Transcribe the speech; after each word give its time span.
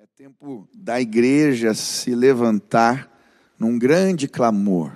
É 0.00 0.06
tempo 0.16 0.68
da 0.72 1.00
igreja 1.00 1.74
se 1.74 2.14
levantar 2.14 3.12
num 3.58 3.76
grande 3.76 4.28
clamor. 4.28 4.92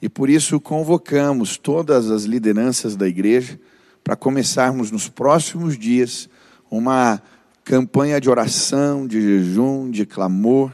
E 0.00 0.08
por 0.08 0.30
isso 0.30 0.58
convocamos 0.58 1.58
todas 1.58 2.10
as 2.10 2.24
lideranças 2.24 2.96
da 2.96 3.06
igreja 3.06 3.60
para 4.02 4.16
começarmos 4.16 4.90
nos 4.90 5.06
próximos 5.06 5.76
dias 5.76 6.30
uma 6.70 7.22
campanha 7.62 8.18
de 8.18 8.30
oração, 8.30 9.06
de 9.06 9.20
jejum, 9.20 9.90
de 9.90 10.06
clamor. 10.06 10.72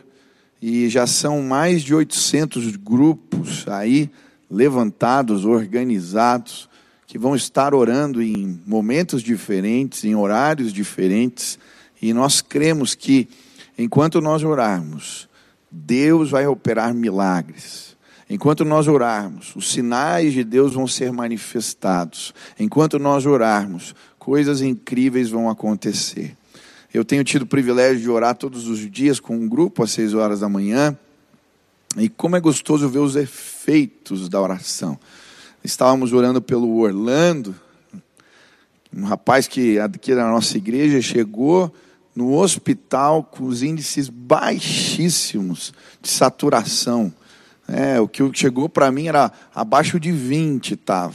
E 0.62 0.88
já 0.88 1.04
são 1.04 1.42
mais 1.42 1.82
de 1.82 1.92
800 1.92 2.76
grupos 2.76 3.66
aí 3.66 4.08
levantados, 4.48 5.44
organizados, 5.44 6.68
que 7.08 7.18
vão 7.18 7.34
estar 7.34 7.74
orando 7.74 8.22
em 8.22 8.62
momentos 8.64 9.20
diferentes, 9.20 10.04
em 10.04 10.14
horários 10.14 10.72
diferentes. 10.72 11.58
E 12.00 12.12
nós 12.12 12.40
cremos 12.40 12.94
que 12.94 13.28
enquanto 13.78 14.20
nós 14.20 14.42
orarmos, 14.42 15.28
Deus 15.70 16.30
vai 16.30 16.46
operar 16.46 16.94
milagres. 16.94 17.96
Enquanto 18.28 18.64
nós 18.64 18.88
orarmos, 18.88 19.54
os 19.54 19.70
sinais 19.70 20.32
de 20.32 20.42
Deus 20.42 20.74
vão 20.74 20.86
ser 20.86 21.12
manifestados. 21.12 22.32
Enquanto 22.58 22.98
nós 22.98 23.26
orarmos, 23.26 23.94
coisas 24.18 24.62
incríveis 24.62 25.30
vão 25.30 25.50
acontecer. 25.50 26.36
Eu 26.92 27.04
tenho 27.04 27.24
tido 27.24 27.42
o 27.42 27.46
privilégio 27.46 28.00
de 28.00 28.08
orar 28.08 28.36
todos 28.36 28.68
os 28.68 28.78
dias 28.90 29.20
com 29.20 29.36
um 29.36 29.48
grupo 29.48 29.82
às 29.82 29.90
seis 29.90 30.14
horas 30.14 30.40
da 30.40 30.48
manhã. 30.48 30.96
E 31.96 32.08
como 32.08 32.36
é 32.36 32.40
gostoso 32.40 32.88
ver 32.88 33.00
os 33.00 33.16
efeitos 33.16 34.28
da 34.28 34.40
oração. 34.40 34.98
Estávamos 35.62 36.12
orando 36.12 36.40
pelo 36.40 36.76
Orlando, 36.78 37.54
um 38.96 39.04
rapaz 39.04 39.48
que 39.48 39.78
aqui 39.78 40.14
da 40.14 40.28
nossa 40.30 40.56
igreja 40.56 41.02
chegou 41.02 41.74
no 42.14 42.34
hospital 42.34 43.24
com 43.24 43.44
os 43.44 43.62
índices 43.62 44.08
baixíssimos 44.08 45.72
de 46.00 46.08
saturação. 46.08 47.12
É, 47.66 47.98
o 48.00 48.06
que 48.06 48.22
chegou 48.34 48.68
para 48.68 48.90
mim 48.92 49.08
era 49.08 49.32
abaixo 49.54 49.98
de 49.98 50.12
20 50.12 50.74
estava. 50.74 51.14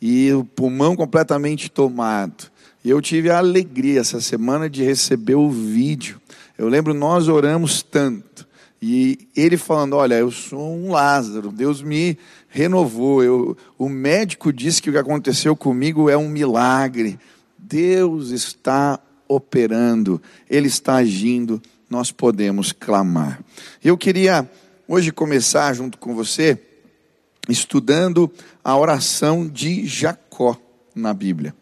E 0.00 0.32
o 0.32 0.44
pulmão 0.44 0.94
completamente 0.94 1.70
tomado. 1.70 2.50
E 2.84 2.90
eu 2.90 3.00
tive 3.00 3.30
a 3.30 3.38
alegria 3.38 4.00
essa 4.00 4.20
semana 4.20 4.70
de 4.70 4.84
receber 4.84 5.34
o 5.34 5.50
vídeo. 5.50 6.20
Eu 6.56 6.68
lembro, 6.68 6.94
nós 6.94 7.26
oramos 7.28 7.82
tanto. 7.82 8.46
E 8.80 9.28
ele 9.34 9.56
falando: 9.56 9.96
Olha, 9.96 10.14
eu 10.14 10.30
sou 10.30 10.72
um 10.72 10.92
Lázaro, 10.92 11.50
Deus 11.50 11.82
me 11.82 12.16
renovou. 12.48 13.24
Eu, 13.24 13.56
o 13.76 13.88
médico 13.88 14.52
disse 14.52 14.80
que 14.80 14.90
o 14.90 14.92
que 14.92 14.98
aconteceu 14.98 15.56
comigo 15.56 16.08
é 16.08 16.16
um 16.16 16.28
milagre. 16.28 17.18
Deus 17.58 18.30
está 18.30 19.00
operando, 19.28 20.20
Ele 20.48 20.68
está 20.68 20.96
agindo, 20.96 21.60
nós 21.88 22.10
podemos 22.10 22.72
clamar. 22.72 23.40
Eu 23.84 23.96
queria 23.96 24.48
hoje 24.86 25.12
começar 25.12 25.72
junto 25.74 25.98
com 25.98 26.14
você, 26.14 26.58
estudando 27.48 28.30
a 28.64 28.76
oração 28.76 29.46
de 29.46 29.86
Jacó 29.86 30.56
na 30.94 31.14
Bíblia. 31.14 31.54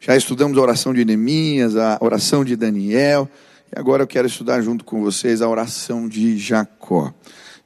Já 0.00 0.16
estudamos 0.16 0.58
a 0.58 0.60
oração 0.60 0.92
de 0.92 1.04
Neemias, 1.04 1.76
a 1.76 1.98
oração 2.00 2.44
de 2.44 2.56
Daniel, 2.56 3.28
e 3.74 3.78
agora 3.78 4.02
eu 4.02 4.06
quero 4.06 4.26
estudar 4.26 4.60
junto 4.60 4.84
com 4.84 5.00
vocês 5.00 5.40
a 5.40 5.48
oração 5.48 6.08
de 6.08 6.36
Jacó. 6.36 7.12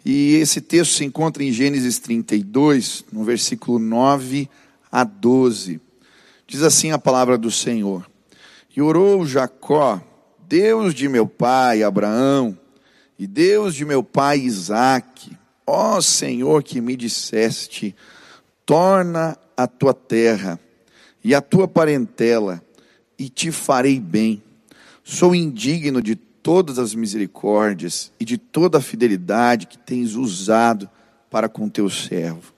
E 0.04 0.36
esse 0.36 0.60
texto 0.60 0.94
se 0.94 1.04
encontra 1.04 1.42
em 1.42 1.52
Gênesis 1.52 1.98
32, 1.98 3.04
no 3.12 3.24
versículo 3.24 3.78
9 3.78 4.48
a 4.90 5.04
12. 5.04 5.80
Diz 6.46 6.62
assim 6.62 6.92
a 6.92 6.98
palavra 6.98 7.36
do 7.36 7.50
Senhor. 7.50 8.08
E 8.74 8.82
orou 8.82 9.26
Jacó, 9.26 10.00
Deus 10.46 10.94
de 10.94 11.08
meu 11.08 11.26
pai 11.26 11.82
Abraão, 11.82 12.56
e 13.18 13.26
Deus 13.26 13.74
de 13.74 13.84
meu 13.84 14.02
pai 14.02 14.38
Isaque, 14.38 15.36
ó 15.66 16.00
Senhor 16.00 16.62
que 16.62 16.80
me 16.80 16.96
disseste, 16.96 17.94
torna 18.64 19.36
a 19.56 19.66
tua 19.66 19.92
terra 19.92 20.60
e 21.24 21.34
a 21.34 21.40
tua 21.40 21.66
parentela, 21.66 22.62
e 23.18 23.28
te 23.28 23.50
farei 23.50 23.98
bem. 23.98 24.42
Sou 25.02 25.34
indigno 25.34 26.00
de 26.00 26.14
todas 26.14 26.78
as 26.78 26.94
misericórdias 26.94 28.12
e 28.20 28.24
de 28.24 28.38
toda 28.38 28.78
a 28.78 28.82
fidelidade 28.82 29.66
que 29.66 29.76
tens 29.76 30.14
usado 30.14 30.88
para 31.28 31.48
com 31.48 31.68
teu 31.68 31.90
servo. 31.90 32.52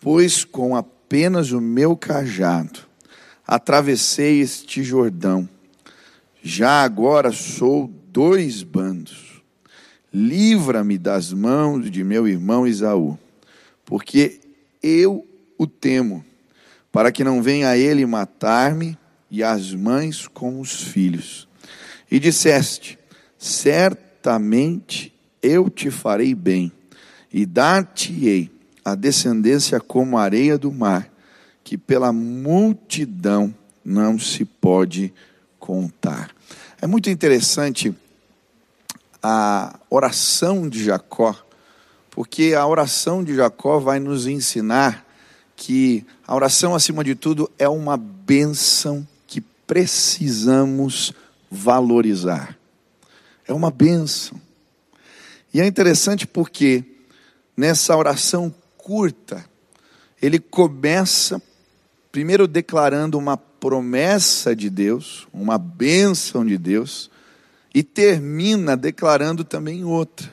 Pois 0.00 0.44
com 0.44 0.74
apenas 0.74 1.52
o 1.52 1.60
meu 1.60 1.96
cajado 1.96 2.91
atravessei 3.46 4.40
este 4.40 4.82
Jordão. 4.82 5.48
Já 6.42 6.82
agora 6.82 7.32
sou 7.32 7.90
dois 8.08 8.62
bandos. 8.62 9.42
Livra-me 10.12 10.98
das 10.98 11.32
mãos 11.32 11.90
de 11.90 12.04
meu 12.04 12.28
irmão 12.28 12.66
Isaú, 12.66 13.18
porque 13.84 14.40
eu 14.82 15.26
o 15.56 15.66
temo, 15.66 16.24
para 16.90 17.10
que 17.10 17.24
não 17.24 17.42
venha 17.42 17.76
ele 17.76 18.04
matar-me 18.04 18.98
e 19.30 19.42
as 19.42 19.72
mães 19.74 20.26
com 20.26 20.60
os 20.60 20.82
filhos. 20.82 21.48
E 22.10 22.18
disseste: 22.18 22.98
Certamente 23.38 25.14
eu 25.42 25.70
te 25.70 25.90
farei 25.90 26.34
bem, 26.34 26.70
e 27.32 27.46
dar-te-ei 27.46 28.50
a 28.84 28.94
descendência 28.94 29.80
como 29.80 30.18
a 30.18 30.22
areia 30.22 30.58
do 30.58 30.70
mar 30.70 31.11
que 31.72 31.78
pela 31.78 32.12
multidão 32.12 33.54
não 33.82 34.18
se 34.18 34.44
pode 34.44 35.10
contar. 35.58 36.30
É 36.82 36.86
muito 36.86 37.08
interessante 37.08 37.94
a 39.22 39.80
oração 39.88 40.68
de 40.68 40.84
Jacó, 40.84 41.34
porque 42.10 42.52
a 42.54 42.66
oração 42.66 43.24
de 43.24 43.34
Jacó 43.34 43.78
vai 43.78 43.98
nos 43.98 44.26
ensinar 44.26 45.02
que 45.56 46.04
a 46.26 46.34
oração, 46.34 46.74
acima 46.74 47.02
de 47.02 47.14
tudo, 47.14 47.50
é 47.58 47.66
uma 47.66 47.96
bênção 47.96 49.08
que 49.26 49.40
precisamos 49.40 51.14
valorizar. 51.50 52.54
É 53.48 53.52
uma 53.54 53.70
bênção. 53.70 54.38
E 55.54 55.58
é 55.62 55.66
interessante 55.66 56.26
porque 56.26 56.84
nessa 57.56 57.96
oração 57.96 58.54
curta, 58.76 59.42
ele 60.20 60.38
começa 60.38 61.40
primeiro 62.12 62.46
declarando 62.46 63.18
uma 63.18 63.38
promessa 63.38 64.54
de 64.54 64.68
Deus, 64.68 65.26
uma 65.32 65.56
bênção 65.56 66.44
de 66.44 66.58
Deus, 66.58 67.10
e 67.74 67.82
termina 67.82 68.76
declarando 68.76 69.42
também 69.42 69.82
outra. 69.82 70.30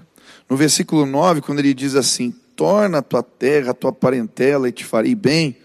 No 0.50 0.58
versículo 0.58 1.06
9, 1.06 1.40
quando 1.40 1.60
ele 1.60 1.74
diz 1.74 1.96
assim: 1.96 2.36
Torna 2.54 2.98
a 2.98 3.02
tua 3.02 3.24
terra, 3.24 3.72
a 3.72 3.74
tua 3.74 3.94
parentela, 3.94 4.68
e 4.68 4.74
te 4.74 4.84
farei 4.84 5.16
bem. 5.16 5.56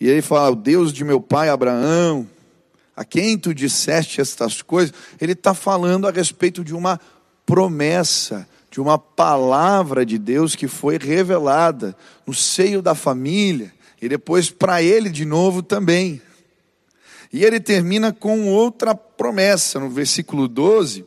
E 0.00 0.08
ele 0.08 0.22
fala: 0.22 0.50
O 0.50 0.56
Deus 0.56 0.92
de 0.92 1.04
meu 1.04 1.20
pai 1.20 1.48
Abraão, 1.48 2.28
a 2.96 3.04
quem 3.04 3.38
tu 3.38 3.54
disseste 3.54 4.20
estas 4.20 4.60
coisas, 4.60 4.92
ele 5.20 5.32
está 5.32 5.54
falando 5.54 6.08
a 6.08 6.10
respeito 6.10 6.64
de 6.64 6.74
uma 6.74 7.00
promessa, 7.46 8.48
de 8.72 8.80
uma 8.80 8.98
palavra 8.98 10.04
de 10.04 10.18
Deus 10.18 10.56
que 10.56 10.66
foi 10.66 10.98
revelada 10.98 11.96
no 12.26 12.34
seio 12.34 12.82
da 12.82 12.94
família 12.94 13.77
e 14.00 14.08
depois 14.08 14.50
para 14.50 14.82
ele 14.82 15.10
de 15.10 15.24
novo 15.24 15.62
também. 15.62 16.22
E 17.32 17.44
ele 17.44 17.60
termina 17.60 18.12
com 18.12 18.48
outra 18.48 18.94
promessa, 18.94 19.78
no 19.78 19.90
versículo 19.90 20.48
12. 20.48 21.04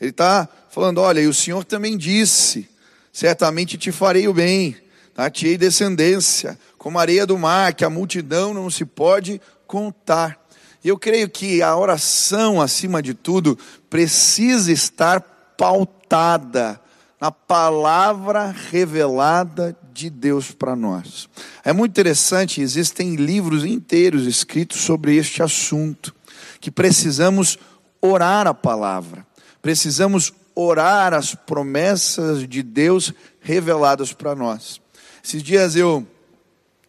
Ele 0.00 0.10
está 0.10 0.48
falando: 0.70 0.98
Olha, 0.98 1.20
e 1.20 1.26
o 1.26 1.34
Senhor 1.34 1.64
também 1.64 1.96
disse: 1.96 2.68
Certamente 3.12 3.76
te 3.76 3.90
farei 3.90 4.28
o 4.28 4.34
bem, 4.34 4.76
dar-te-ei 5.14 5.58
descendência, 5.58 6.58
como 6.76 6.98
areia 6.98 7.26
do 7.26 7.36
mar, 7.36 7.74
que 7.74 7.84
a 7.84 7.90
multidão 7.90 8.54
não 8.54 8.70
se 8.70 8.84
pode 8.84 9.40
contar. 9.66 10.38
E 10.84 10.88
eu 10.88 10.96
creio 10.96 11.28
que 11.28 11.60
a 11.60 11.76
oração, 11.76 12.60
acima 12.60 13.02
de 13.02 13.12
tudo, 13.12 13.58
precisa 13.90 14.70
estar 14.70 15.20
pautada 15.56 16.80
na 17.20 17.32
palavra 17.32 18.54
revelada 18.70 19.76
de 19.98 20.10
Deus 20.10 20.52
para 20.52 20.76
nós. 20.76 21.28
É 21.64 21.72
muito 21.72 21.90
interessante, 21.90 22.60
existem 22.60 23.16
livros 23.16 23.64
inteiros 23.64 24.26
escritos 24.26 24.80
sobre 24.80 25.16
este 25.16 25.42
assunto, 25.42 26.14
que 26.60 26.70
precisamos 26.70 27.58
orar 28.00 28.46
a 28.46 28.54
palavra, 28.54 29.26
precisamos 29.60 30.32
orar 30.54 31.12
as 31.12 31.34
promessas 31.34 32.46
de 32.46 32.62
Deus 32.62 33.12
reveladas 33.40 34.12
para 34.12 34.36
nós. 34.36 34.80
Esses 35.22 35.42
dias 35.42 35.74
eu, 35.74 36.06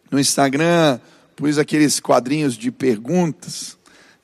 no 0.08 0.20
Instagram, 0.20 1.00
pus 1.34 1.58
aqueles 1.58 1.98
quadrinhos 1.98 2.56
de 2.56 2.70
perguntas, 2.70 3.76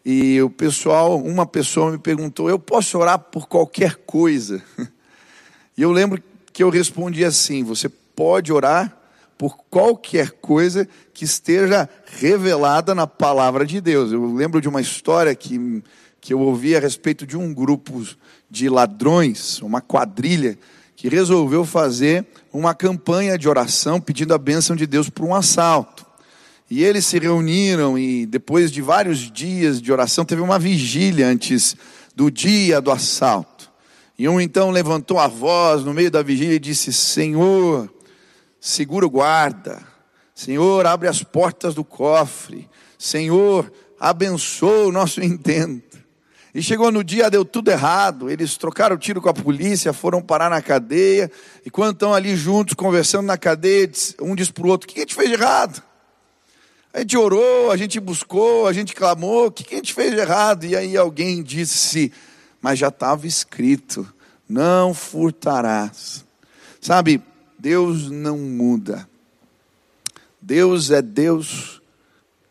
e 0.04 0.40
o 0.40 0.48
pessoal, 0.48 1.20
uma 1.20 1.44
pessoa 1.44 1.90
me 1.90 1.98
perguntou: 1.98 2.48
Eu 2.48 2.60
posso 2.60 2.96
orar 2.96 3.18
por 3.18 3.48
qualquer 3.48 3.96
coisa? 3.96 4.62
E 5.78 5.82
eu 5.82 5.92
lembro 5.92 6.22
que 6.54 6.62
eu 6.62 6.70
respondi 6.70 7.22
assim: 7.22 7.62
Você 7.62 7.90
pode 8.16 8.52
orar 8.52 8.96
por 9.38 9.58
qualquer 9.70 10.30
coisa 10.30 10.88
que 11.12 11.24
esteja 11.24 11.88
revelada 12.18 12.94
na 12.94 13.06
palavra 13.06 13.66
de 13.66 13.80
Deus. 13.80 14.10
Eu 14.10 14.34
lembro 14.34 14.60
de 14.60 14.68
uma 14.68 14.80
história 14.80 15.34
que, 15.34 15.82
que 16.20 16.32
eu 16.32 16.40
ouvi 16.40 16.74
a 16.74 16.80
respeito 16.80 17.26
de 17.26 17.36
um 17.36 17.52
grupo 17.52 18.02
de 18.50 18.68
ladrões, 18.68 19.60
uma 19.60 19.82
quadrilha, 19.82 20.58
que 20.96 21.10
resolveu 21.10 21.64
fazer 21.66 22.24
uma 22.50 22.74
campanha 22.74 23.36
de 23.36 23.46
oração 23.46 24.00
pedindo 24.00 24.32
a 24.32 24.38
bênção 24.38 24.74
de 24.74 24.86
Deus 24.86 25.10
para 25.10 25.26
um 25.26 25.34
assalto. 25.34 26.06
E 26.70 26.82
eles 26.82 27.04
se 27.04 27.18
reuniram 27.18 27.98
e 27.98 28.24
depois 28.24 28.72
de 28.72 28.80
vários 28.80 29.30
dias 29.30 29.80
de 29.80 29.92
oração 29.92 30.24
teve 30.24 30.40
uma 30.40 30.58
vigília 30.58 31.28
antes 31.28 31.76
do 32.14 32.30
dia 32.30 32.80
do 32.80 32.90
assalto. 32.90 33.70
E 34.18 34.26
um 34.26 34.40
então 34.40 34.70
levantou 34.70 35.18
a 35.18 35.28
voz 35.28 35.84
no 35.84 35.92
meio 35.92 36.10
da 36.10 36.22
vigília 36.22 36.54
e 36.54 36.58
disse: 36.58 36.92
Senhor, 36.92 37.88
segura 38.66 39.06
o 39.06 39.10
guarda. 39.10 39.80
Senhor, 40.34 40.84
abre 40.86 41.08
as 41.08 41.22
portas 41.22 41.74
do 41.74 41.84
cofre. 41.84 42.68
Senhor, 42.98 43.72
abençoa 43.98 44.88
o 44.88 44.92
nosso 44.92 45.22
intento. 45.24 45.96
E 46.52 46.62
chegou 46.62 46.90
no 46.90 47.04
dia, 47.04 47.30
deu 47.30 47.44
tudo 47.44 47.70
errado. 47.70 48.30
Eles 48.30 48.56
trocaram 48.56 48.96
tiro 48.96 49.20
com 49.20 49.28
a 49.28 49.34
polícia, 49.34 49.92
foram 49.92 50.20
parar 50.20 50.50
na 50.50 50.60
cadeia. 50.60 51.30
E 51.64 51.70
quando 51.70 51.92
estão 51.92 52.12
ali 52.12 52.34
juntos, 52.34 52.74
conversando 52.74 53.26
na 53.26 53.38
cadeia, 53.38 53.90
um 54.20 54.34
diz 54.34 54.50
para 54.50 54.66
o 54.66 54.70
outro: 54.70 54.88
O 54.88 54.92
que 54.92 54.98
a 54.98 55.02
gente 55.02 55.14
fez 55.14 55.28
de 55.28 55.34
errado? 55.34 55.82
A 56.92 57.00
gente 57.00 57.16
orou, 57.16 57.70
a 57.70 57.76
gente 57.76 58.00
buscou, 58.00 58.66
a 58.66 58.72
gente 58.72 58.94
clamou, 58.94 59.46
o 59.46 59.52
que 59.52 59.74
a 59.74 59.76
gente 59.76 59.92
fez 59.92 60.12
de 60.12 60.18
errado? 60.18 60.64
E 60.64 60.74
aí 60.74 60.96
alguém 60.96 61.42
disse: 61.42 62.10
Mas 62.60 62.78
já 62.78 62.88
estava 62.88 63.26
escrito: 63.26 64.10
Não 64.48 64.94
furtarás. 64.94 66.24
Sabe, 66.80 67.22
Deus 67.66 68.08
não 68.08 68.38
muda. 68.38 69.08
Deus 70.40 70.92
é 70.92 71.02
Deus 71.02 71.82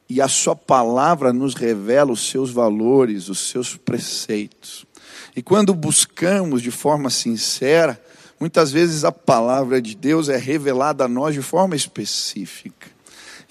e 0.09 0.21
a 0.21 0.27
Sua 0.27 0.57
palavra 0.57 1.31
nos 1.31 1.55
revela 1.55 2.11
os 2.11 2.29
seus 2.29 2.51
valores, 2.51 3.29
os 3.29 3.39
seus 3.39 3.77
preceitos. 3.77 4.85
E 5.33 5.41
quando 5.41 5.73
buscamos 5.73 6.61
de 6.61 6.69
forma 6.69 7.09
sincera, 7.09 7.97
muitas 8.37 8.73
vezes 8.73 9.05
a 9.05 9.11
palavra 9.11 9.81
de 9.81 9.95
Deus 9.95 10.27
é 10.27 10.35
revelada 10.35 11.05
a 11.05 11.07
nós 11.07 11.33
de 11.33 11.41
forma 11.41 11.77
específica. 11.77 12.87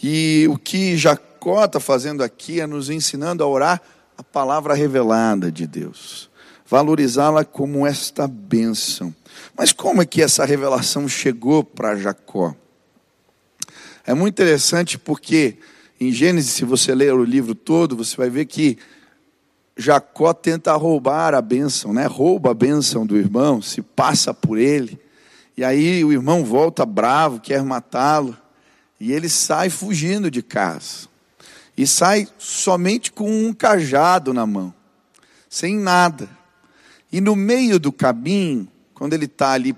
E 0.02 0.46
o 0.50 0.58
que 0.58 0.98
Jacó 0.98 1.64
está 1.64 1.80
fazendo 1.80 2.22
aqui 2.22 2.60
é 2.60 2.66
nos 2.66 2.90
ensinando 2.90 3.42
a 3.42 3.46
orar 3.46 3.80
a 4.18 4.22
palavra 4.22 4.74
revelada 4.74 5.50
de 5.50 5.66
Deus, 5.66 6.28
valorizá-la 6.66 7.44
como 7.44 7.86
esta 7.86 8.26
bênção. 8.26 9.14
Mas 9.56 9.72
como 9.72 10.02
é 10.02 10.06
que 10.06 10.22
essa 10.22 10.44
revelação 10.44 11.08
chegou 11.08 11.62
para 11.62 11.96
Jacó? 11.96 12.54
É 14.06 14.14
muito 14.14 14.34
interessante 14.34 14.98
porque 14.98 15.56
em 16.00 16.12
Gênesis, 16.12 16.52
se 16.52 16.64
você 16.64 16.94
ler 16.94 17.14
o 17.14 17.24
livro 17.24 17.54
todo, 17.54 17.96
você 17.96 18.16
vai 18.16 18.28
ver 18.28 18.46
que 18.46 18.78
Jacó 19.76 20.32
tenta 20.32 20.72
roubar 20.74 21.34
a 21.34 21.40
bênção, 21.40 21.92
né? 21.92 22.06
Rouba 22.06 22.50
a 22.50 22.54
bênção 22.54 23.06
do 23.06 23.16
irmão, 23.16 23.62
se 23.62 23.82
passa 23.82 24.32
por 24.32 24.58
ele. 24.58 24.98
E 25.56 25.64
aí 25.64 26.04
o 26.04 26.12
irmão 26.12 26.44
volta 26.44 26.84
bravo, 26.84 27.40
quer 27.40 27.62
matá-lo. 27.62 28.36
E 29.00 29.12
ele 29.12 29.28
sai 29.28 29.70
fugindo 29.70 30.30
de 30.30 30.42
casa. 30.42 31.08
E 31.76 31.86
sai 31.86 32.28
somente 32.38 33.10
com 33.10 33.28
um 33.28 33.52
cajado 33.52 34.32
na 34.32 34.46
mão, 34.46 34.72
sem 35.48 35.76
nada. 35.76 36.28
E 37.14 37.20
no 37.20 37.36
meio 37.36 37.78
do 37.78 37.92
caminho, 37.92 38.66
quando 38.92 39.12
ele 39.12 39.26
está 39.26 39.52
ali 39.52 39.72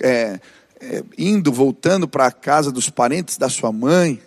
é, 0.00 0.38
é, 0.80 1.02
indo, 1.18 1.52
voltando 1.52 2.06
para 2.06 2.26
a 2.26 2.30
casa 2.30 2.70
dos 2.70 2.88
parentes 2.88 3.36
da 3.36 3.48
sua 3.48 3.72
mãe, 3.72 4.22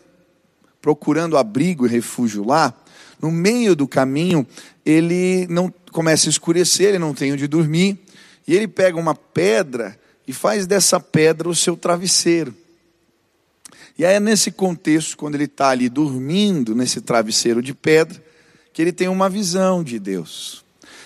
procurando 0.82 1.38
abrigo 1.38 1.86
e 1.86 1.90
refúgio 1.90 2.44
lá, 2.44 2.74
no 3.22 3.32
meio 3.32 3.78
do 3.78 3.88
caminho, 3.88 4.46
ele 4.86 5.48
não 5.50 5.74
começa 5.94 6.28
a 6.28 6.32
escurecer, 6.32 6.90
ele 6.90 7.00
não 7.00 7.14
tem 7.14 7.32
onde 7.32 7.48
dormir, 7.48 7.98
e 8.46 8.54
ele 8.54 8.68
pega 8.68 9.00
uma 9.00 9.16
pedra 9.16 9.98
e 10.28 10.34
faz 10.34 10.68
dessa 10.68 11.00
pedra 11.00 11.48
o 11.48 11.56
seu 11.56 11.78
travesseiro. 11.78 12.54
E 13.98 14.04
aí 14.04 14.16
é 14.16 14.20
nesse 14.20 14.52
contexto, 14.52 15.16
quando 15.16 15.36
ele 15.36 15.46
está 15.46 15.70
ali 15.70 15.88
dormindo, 15.88 16.76
nesse 16.76 17.00
travesseiro 17.00 17.62
de 17.62 17.74
pedra, 17.74 18.22
que 18.74 18.82
ele 18.82 18.92
tem 18.92 19.08
uma 19.08 19.30
visão 19.30 19.82
de 19.82 19.98
Deus. 19.98 20.63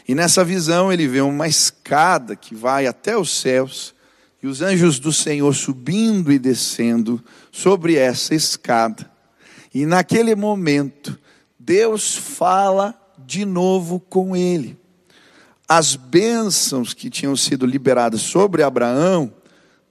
E 0.08 0.16
nessa 0.16 0.44
visão 0.44 0.92
ele 0.92 1.08
vê 1.08 1.22
uma 1.22 1.48
escada 1.48 2.36
que 2.36 2.56
vai 2.56 2.88
até 2.88 3.18
os 3.18 3.30
céus, 3.32 3.94
e 4.42 4.48
os 4.48 4.62
anjos 4.62 5.00
do 5.00 5.12
Senhor 5.12 5.54
subindo 5.54 6.32
e 6.32 6.40
descendo 6.40 7.24
sobre 7.52 7.96
essa 7.96 8.36
escada. 8.36 9.10
E 9.74 9.86
naquele 9.86 10.36
momento, 10.36 11.20
Deus 11.60 12.16
fala 12.16 12.96
de 13.18 13.44
novo 13.46 14.00
com 14.00 14.36
ele. 14.36 14.78
As 15.68 15.96
bênçãos 15.96 16.94
que 16.94 17.10
tinham 17.10 17.36
sido 17.36 17.66
liberadas 17.66 18.22
sobre 18.22 18.64
Abraão, 18.64 19.34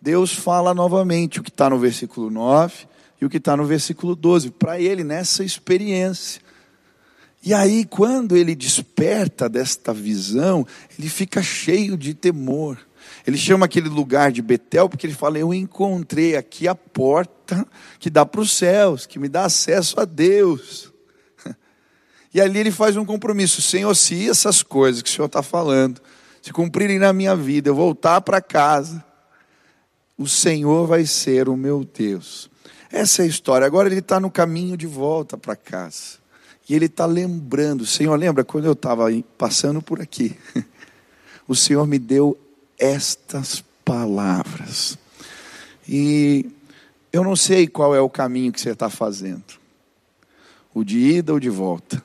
Deus 0.01 0.33
fala 0.33 0.73
novamente 0.73 1.41
o 1.41 1.43
que 1.43 1.51
está 1.51 1.69
no 1.69 1.79
versículo 1.79 2.31
9 2.31 2.87
e 3.21 3.27
o 3.27 3.29
que 3.29 3.37
está 3.37 3.57
no 3.57 3.65
versículo 3.65 4.15
12, 4.15 4.53
para 4.53 4.81
ele 4.81 5.05
nessa 5.05 5.45
experiência. 5.45 6.41
E 7.47 7.55
aí, 7.55 7.85
quando 7.85 8.37
ele 8.37 8.57
desperta 8.57 9.49
desta 9.49 9.95
visão, 9.95 10.67
ele 10.99 11.09
fica 11.09 11.41
cheio 11.41 11.97
de 11.97 12.13
temor. 12.13 12.77
Ele 13.25 13.39
chama 13.39 13.67
aquele 13.67 13.89
lugar 13.89 14.33
de 14.33 14.43
Betel 14.43 14.89
porque 14.89 15.07
ele 15.07 15.15
fala: 15.15 15.39
Eu 15.39 15.55
encontrei 15.55 16.35
aqui 16.35 16.67
a 16.67 16.75
porta 16.75 17.65
que 18.01 18.11
dá 18.11 18.27
para 18.27 18.41
os 18.41 18.51
céus, 18.51 19.07
que 19.07 19.17
me 19.17 19.29
dá 19.29 19.45
acesso 19.45 20.01
a 20.01 20.05
Deus. 20.05 20.93
E 22.35 22.41
ali 22.41 22.59
ele 22.59 22.73
faz 22.73 22.97
um 22.97 23.05
compromisso: 23.05 23.63
Senhor, 23.63 23.95
se 23.95 24.29
essas 24.29 24.61
coisas 24.61 25.01
que 25.01 25.09
o 25.09 25.13
Senhor 25.13 25.27
está 25.27 25.41
falando 25.41 26.03
se 26.43 26.53
cumprirem 26.53 26.99
na 26.99 27.13
minha 27.13 27.37
vida, 27.37 27.71
eu 27.71 27.77
voltar 27.77 28.21
para 28.23 28.41
casa, 28.41 29.05
o 30.19 30.27
Senhor 30.27 30.85
vai 30.89 31.07
ser 31.07 31.49
o 31.49 31.57
meu 31.57 31.85
Deus. 31.85 32.51
Essa 32.91 33.23
é 33.23 33.25
a 33.25 33.29
história. 33.29 33.65
Agora 33.65 33.89
ele 33.89 34.01
está 34.01 34.19
no 34.19 34.33
caminho 34.33 34.77
de 34.77 34.87
volta 34.87 35.39
para 35.39 35.55
casa. 35.55 36.26
E 36.69 36.75
ele 36.75 36.87
está 36.87 37.07
lembrando: 37.07 37.87
Senhor, 37.87 38.17
lembra 38.17 38.45
quando 38.45 38.65
eu 38.65 38.73
estava 38.73 39.07
passando 39.39 39.81
por 39.81 40.01
aqui? 40.01 40.37
O 41.49 41.55
Senhor 41.55 41.87
me 41.87 41.97
deu 41.97 42.37
estas 42.77 43.65
palavras. 43.85 44.99
E 45.89 46.51
eu 47.13 47.23
não 47.23 47.37
sei 47.37 47.69
qual 47.69 47.95
é 47.95 48.01
o 48.01 48.11
caminho 48.11 48.53
que 48.53 48.61
você 48.61 48.71
está 48.71 48.91
fazendo, 48.91 49.45
o 50.75 50.83
de 50.83 50.99
ida 50.99 51.33
ou 51.33 51.39
de 51.39 51.49
volta. 51.49 52.03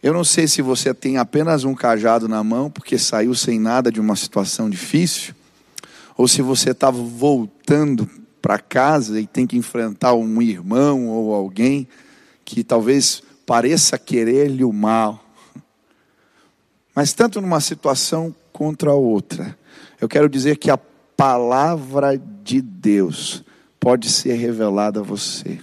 Eu 0.00 0.12
não 0.12 0.22
sei 0.22 0.46
se 0.46 0.62
você 0.62 0.94
tem 0.94 1.16
apenas 1.16 1.64
um 1.64 1.74
cajado 1.74 2.28
na 2.28 2.42
mão 2.42 2.70
porque 2.70 2.96
saiu 2.98 3.34
sem 3.34 3.58
nada 3.58 3.90
de 3.90 4.00
uma 4.00 4.14
situação 4.14 4.70
difícil, 4.70 5.34
ou 6.16 6.28
se 6.28 6.40
você 6.40 6.70
está 6.70 6.90
voltando 6.90 8.08
para 8.40 8.58
casa 8.58 9.20
e 9.20 9.26
tem 9.26 9.46
que 9.46 9.56
enfrentar 9.56 10.14
um 10.14 10.40
irmão 10.40 11.08
ou 11.08 11.34
alguém 11.34 11.88
que 12.44 12.64
talvez 12.64 13.22
pareça 13.46 13.98
querer-lhe 13.98 14.64
o 14.64 14.72
mal. 14.72 15.24
Mas 16.94 17.12
tanto 17.12 17.40
numa 17.40 17.60
situação 17.60 18.34
contra 18.52 18.90
a 18.90 18.94
outra. 18.94 19.56
Eu 20.00 20.08
quero 20.08 20.28
dizer 20.28 20.56
que 20.56 20.70
a 20.70 20.76
palavra 20.76 22.20
de 22.42 22.60
Deus 22.60 23.44
pode 23.78 24.10
ser 24.10 24.34
revelada 24.34 25.00
a 25.00 25.02
você. 25.02 25.60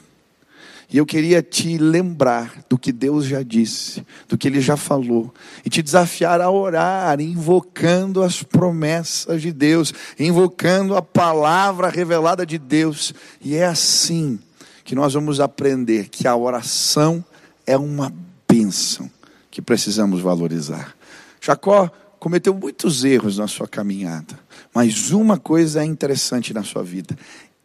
E 0.91 0.97
eu 0.97 1.05
queria 1.05 1.41
te 1.43 1.77
lembrar 1.77 2.63
do 2.67 2.75
que 2.75 2.91
Deus 2.91 3.25
já 3.25 3.43
disse, 3.43 4.03
do 4.27 4.35
que 4.35 4.47
Ele 4.47 4.59
já 4.59 4.75
falou, 4.75 5.31
e 5.63 5.69
te 5.69 5.83
desafiar 5.83 6.41
a 6.41 6.49
orar, 6.49 7.21
invocando 7.21 8.23
as 8.23 8.41
promessas 8.41 9.39
de 9.39 9.51
Deus, 9.51 9.93
invocando 10.19 10.95
a 10.95 11.01
palavra 11.01 11.89
revelada 11.89 12.43
de 12.43 12.57
Deus. 12.57 13.13
E 13.39 13.55
é 13.55 13.65
assim 13.65 14.39
que 14.89 14.95
nós 14.95 15.13
vamos 15.13 15.39
aprender 15.39 16.09
que 16.09 16.27
a 16.27 16.35
oração 16.35 17.23
é 17.63 17.77
uma 17.77 18.11
bênção 18.47 19.07
que 19.51 19.61
precisamos 19.61 20.19
valorizar. 20.19 20.95
Jacó 21.39 21.91
cometeu 22.17 22.55
muitos 22.55 23.03
erros 23.03 23.37
na 23.37 23.47
sua 23.47 23.67
caminhada, 23.67 24.39
mas 24.73 25.11
uma 25.11 25.37
coisa 25.37 25.83
é 25.83 25.85
interessante 25.85 26.55
na 26.55 26.63
sua 26.63 26.81
vida: 26.81 27.15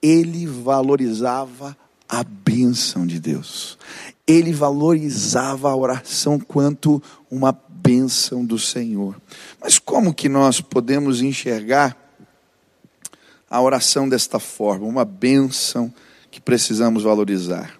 ele 0.02 0.46
valorizava 0.46 1.74
a 2.06 2.22
bênção 2.22 3.06
de 3.06 3.18
Deus, 3.18 3.78
ele 4.26 4.52
valorizava 4.52 5.70
a 5.70 5.76
oração 5.76 6.38
quanto 6.38 7.02
uma 7.30 7.58
bênção 7.70 8.44
do 8.44 8.58
Senhor. 8.58 9.18
Mas 9.58 9.78
como 9.78 10.12
que 10.12 10.28
nós 10.28 10.60
podemos 10.60 11.22
enxergar 11.22 11.96
a 13.48 13.62
oração 13.62 14.10
desta 14.10 14.38
forma, 14.38 14.86
uma 14.86 15.06
bênção 15.06 15.90
precisamos 16.44 17.02
valorizar? 17.02 17.74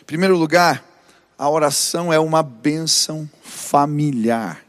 Em 0.00 0.04
primeiro 0.04 0.36
lugar, 0.36 0.84
a 1.38 1.50
oração 1.50 2.12
é 2.12 2.18
uma 2.18 2.42
bênção 2.42 3.28
familiar. 3.42 4.64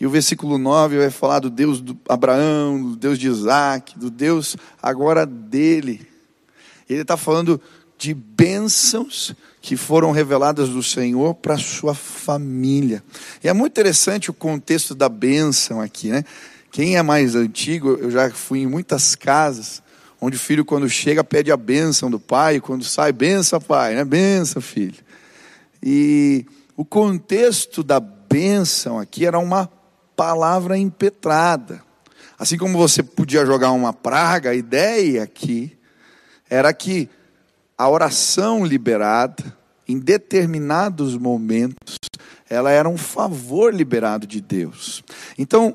E 0.00 0.06
o 0.06 0.10
versículo 0.10 0.58
9 0.58 0.98
vai 0.98 1.10
falar 1.10 1.38
do 1.38 1.48
Deus 1.48 1.80
de 1.80 1.96
Abraão, 2.08 2.82
do 2.82 2.96
Deus 2.96 3.18
de 3.18 3.28
Isaac, 3.28 3.96
do 3.96 4.10
Deus 4.10 4.56
agora 4.82 5.24
dele. 5.24 6.04
Ele 6.90 7.02
está 7.02 7.16
falando 7.16 7.60
de 7.96 8.12
bênçãos 8.12 9.32
que 9.60 9.76
foram 9.76 10.10
reveladas 10.10 10.68
do 10.68 10.82
Senhor 10.82 11.34
para 11.34 11.56
sua 11.56 11.94
família. 11.94 13.00
E 13.44 13.48
é 13.48 13.52
muito 13.52 13.74
interessante 13.74 14.28
o 14.28 14.34
contexto 14.34 14.92
da 14.92 15.08
bênção 15.08 15.80
aqui, 15.80 16.08
né? 16.08 16.24
Quem 16.72 16.96
é 16.96 17.02
mais 17.02 17.36
antigo, 17.36 17.90
eu 17.90 18.10
já 18.10 18.28
fui 18.30 18.60
em 18.60 18.66
muitas 18.66 19.14
casas 19.14 19.80
onde 20.24 20.36
o 20.36 20.40
filho, 20.40 20.64
quando 20.64 20.88
chega, 20.88 21.24
pede 21.24 21.50
a 21.50 21.56
bênção 21.56 22.08
do 22.08 22.20
pai, 22.20 22.60
quando 22.60 22.84
sai, 22.84 23.10
benção, 23.12 23.60
pai, 23.60 23.96
né? 23.96 24.04
Benção, 24.04 24.62
filho. 24.62 25.02
E 25.82 26.46
o 26.76 26.84
contexto 26.84 27.82
da 27.82 27.98
bênção 27.98 29.00
aqui 29.00 29.26
era 29.26 29.36
uma 29.36 29.68
palavra 30.14 30.78
impetrada. 30.78 31.82
Assim 32.38 32.56
como 32.56 32.78
você 32.78 33.02
podia 33.02 33.44
jogar 33.44 33.72
uma 33.72 33.92
praga, 33.92 34.50
a 34.50 34.54
ideia 34.54 35.24
aqui 35.24 35.76
era 36.48 36.72
que 36.72 37.10
a 37.76 37.88
oração 37.88 38.64
liberada, 38.64 39.58
em 39.88 39.98
determinados 39.98 41.16
momentos, 41.16 41.98
ela 42.48 42.70
era 42.70 42.88
um 42.88 42.96
favor 42.96 43.74
liberado 43.74 44.24
de 44.24 44.40
Deus. 44.40 45.02
Então, 45.36 45.74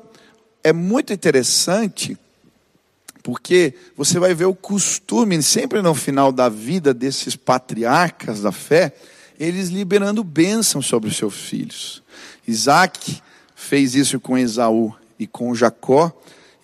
é 0.64 0.72
muito 0.72 1.12
interessante 1.12 2.16
porque 3.28 3.74
você 3.94 4.18
vai 4.18 4.32
ver 4.32 4.46
o 4.46 4.54
costume, 4.54 5.42
sempre 5.42 5.82
no 5.82 5.94
final 5.94 6.32
da 6.32 6.48
vida 6.48 6.94
desses 6.94 7.36
patriarcas 7.36 8.40
da 8.40 8.50
fé, 8.50 8.94
eles 9.38 9.68
liberando 9.68 10.24
bênção 10.24 10.80
sobre 10.80 11.10
os 11.10 11.16
seus 11.18 11.34
filhos. 11.34 12.02
Isaac 12.46 13.20
fez 13.54 13.94
isso 13.94 14.18
com 14.18 14.38
Esaú 14.38 14.94
e 15.18 15.26
com 15.26 15.54
Jacó, 15.54 16.10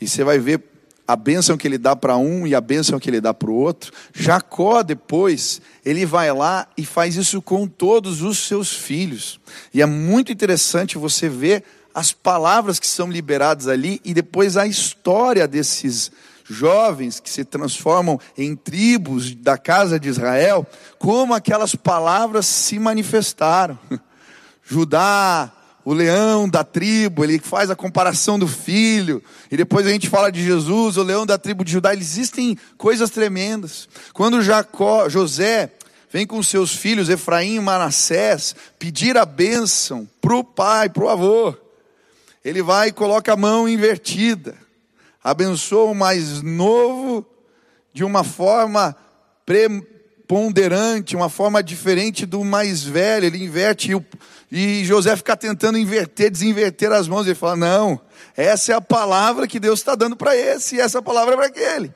e 0.01 0.09
você 0.09 0.25
vai 0.25 0.39
ver 0.39 0.63
a 1.07 1.15
bênção 1.15 1.59
que 1.59 1.69
ele 1.69 1.77
dá 1.77 1.95
para 1.95 2.17
um 2.17 2.47
e 2.47 2.55
a 2.55 2.63
bênção 2.63 2.99
que 2.99 3.11
ele 3.11 3.21
dá 3.21 3.35
para 3.35 3.51
o 3.51 3.55
outro. 3.55 3.93
Jacó, 4.15 4.83
depois, 4.83 5.61
ele 5.85 6.07
vai 6.07 6.33
lá 6.33 6.67
e 6.79 6.87
faz 6.87 7.15
isso 7.15 7.43
com 7.43 7.69
todos 7.69 8.23
os 8.23 8.39
seus 8.39 8.73
filhos. 8.73 9.39
E 9.75 9.83
é 9.83 9.87
muito 9.87 10.33
interessante 10.33 10.97
você 10.97 11.29
ver 11.29 11.63
as 11.95 12.11
palavras 12.11 12.81
que 12.81 12.87
são 12.87 13.11
liberadas 13.11 13.69
ali 13.69 14.01
e 14.03 14.15
depois 14.15 14.57
a 14.57 14.67
história 14.67 15.47
desses 15.47 16.11
jovens 16.45 17.19
que 17.21 17.31
se 17.31 17.45
transformam 17.45 18.21
em 18.37 18.55
tribos 18.55 19.35
da 19.35 19.57
casa 19.57 19.99
de 19.99 20.09
Israel, 20.09 20.67
como 20.99 21.35
aquelas 21.35 21.75
palavras 21.75 22.47
se 22.47 22.79
manifestaram. 22.79 23.79
Judá, 24.63 25.53
o 25.85 25.93
leão 25.93 26.49
da 26.49 26.65
tribo, 26.65 27.23
ele 27.23 27.39
faz 27.39 27.71
a 27.71 27.77
comparação 27.77 28.39
do 28.39 28.49
filho, 28.49 29.23
e 29.51 29.57
depois 29.57 29.87
a 29.87 29.91
gente 29.91 30.09
fala 30.09 30.33
de 30.33 30.43
Jesus, 30.43 30.97
o 30.97 31.03
leão 31.03 31.27
da 31.27 31.37
tribo 31.37 31.65
de 31.65 31.73
Judá, 31.73 31.95
existem 31.95 32.57
coisas 32.79 33.11
tremendas. 33.11 33.89
Quando 34.13 34.43
Jacó, 34.43 35.09
José 35.09 35.73
vem 36.11 36.27
com 36.27 36.43
seus 36.43 36.75
filhos 36.75 37.09
Efraim 37.09 37.57
e 37.57 37.61
Manassés 37.61 38.55
pedir 38.79 39.19
a 39.19 39.27
bênção 39.27 40.09
para 40.21 40.37
o 40.37 40.45
pai, 40.45 40.89
para 40.89 41.05
o 41.05 41.09
avô, 41.09 41.55
ele 42.45 42.63
vai 42.63 42.89
e 42.89 42.93
coloca 42.93 43.33
a 43.33 43.37
mão 43.37 43.69
invertida, 43.69 44.55
abençoa 45.25 45.91
o 45.91 45.95
mais 45.95 46.43
novo 46.43 47.27
de 47.93 48.05
uma 48.05 48.23
forma 48.23 48.95
preponderante, 49.47 51.17
uma 51.17 51.31
forma 51.31 51.63
diferente 51.63 52.27
do 52.27 52.45
mais 52.45 52.85
velho, 52.85 53.25
ele 53.25 53.43
inverte 53.43 53.93
e, 53.93 53.95
o, 53.95 54.05
e 54.53 54.85
José 54.85 55.17
fica 55.17 55.37
tentando 55.37 55.79
inverter, 55.79 56.31
desinverter 56.31 56.93
as 56.93 57.09
mãos, 57.09 57.27
ele 57.27 57.35
fala: 57.35 57.57
não, 57.57 58.01
essa 58.37 58.73
é 58.73 58.75
a 58.75 58.81
palavra 58.81 59.49
que 59.49 59.59
Deus 59.59 59.81
está 59.81 59.95
dando 59.95 60.15
para 60.17 60.37
esse, 60.37 60.77
e 60.77 60.81
essa 60.81 61.01
palavra 61.01 61.33
é 61.33 61.37
para 61.37 61.47
aquele. 61.47 61.95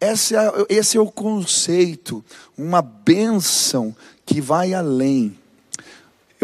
Esse 0.00 0.34
é, 0.36 0.52
esse 0.68 0.96
é 0.96 1.00
o 1.00 1.10
conceito, 1.10 2.24
uma 2.58 2.82
bênção 2.82 3.94
que 4.26 4.40
vai 4.40 4.74
além 4.74 5.38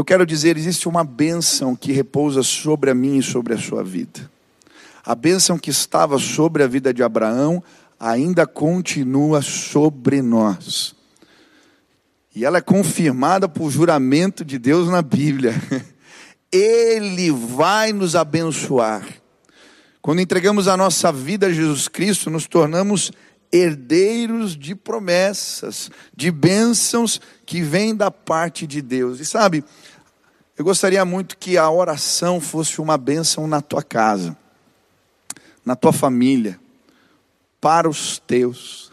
eu 0.01 0.05
quero 0.05 0.25
dizer, 0.25 0.57
existe 0.57 0.89
uma 0.89 1.05
bênção 1.05 1.77
que 1.77 1.93
repousa 1.93 2.43
sobre 2.43 2.89
a 2.89 2.95
mim 2.95 3.19
e 3.19 3.23
sobre 3.23 3.53
a 3.53 3.59
sua 3.59 3.85
vida. 3.85 4.31
A 5.04 5.14
bênção 5.14 5.59
que 5.59 5.71
estava 5.71 6.19
sobre 6.19 6.62
a 6.62 6.66
vida 6.66 6.92
de 6.92 7.02
Abraão 7.02 7.62
ainda 7.99 8.47
continua 8.47 9.42
sobre 9.42 10.23
nós. 10.23 10.95
E 12.35 12.45
ela 12.45 12.59
é 12.59 12.62
confirmada 12.62 13.49
por 13.49 13.71
juramento 13.71 14.45
de 14.45 14.59
Deus 14.59 14.88
na 14.88 15.02
Bíblia. 15.02 15.54
Ele 16.52 17.30
vai 17.30 17.92
nos 17.92 18.14
abençoar. 18.14 19.07
Quando 20.00 20.21
entregamos 20.21 20.66
a 20.66 20.76
nossa 20.76 21.12
vida 21.12 21.49
a 21.49 21.52
Jesus 21.52 21.88
Cristo, 21.88 22.30
nos 22.30 22.47
tornamos 22.47 23.12
herdeiros 23.52 24.57
de 24.57 24.75
promessas, 24.75 25.90
de 26.16 26.30
bênçãos 26.30 27.21
que 27.45 27.61
vêm 27.62 27.95
da 27.95 28.11
parte 28.11 28.66
de 28.66 28.80
Deus. 28.80 29.21
E 29.21 29.25
sabe, 29.25 29.64
eu 30.57 30.64
gostaria 30.64 31.04
muito 31.04 31.37
que 31.37 31.59
a 31.59 31.71
oração 31.71 32.40
fosse 32.40 32.80
uma 32.80 32.97
bênção 32.97 33.47
na 33.47 33.61
tua 33.61 33.83
casa, 33.83 34.37
na 35.64 35.76
tua 35.76 35.93
família, 35.93 36.59
para 37.61 37.88
os 37.88 38.19
teus. 38.19 38.90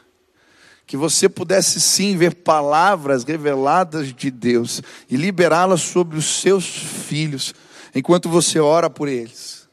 Que 0.85 0.95
você 0.95 1.27
pudesse 1.27 1.81
sim 1.81 2.15
ver 2.15 2.35
palavras 2.35 3.23
reveladas 3.23 4.13
de 4.13 4.31
Deus 4.31 4.81
e 5.09 5.17
liberá-las 5.17 5.81
sobre 5.81 6.17
os 6.17 6.41
seus 6.41 6.65
filhos, 6.65 7.53
enquanto 7.93 8.29
você 8.29 8.59
ora 8.59 8.89
por 8.89 9.07
eles. 9.07 9.67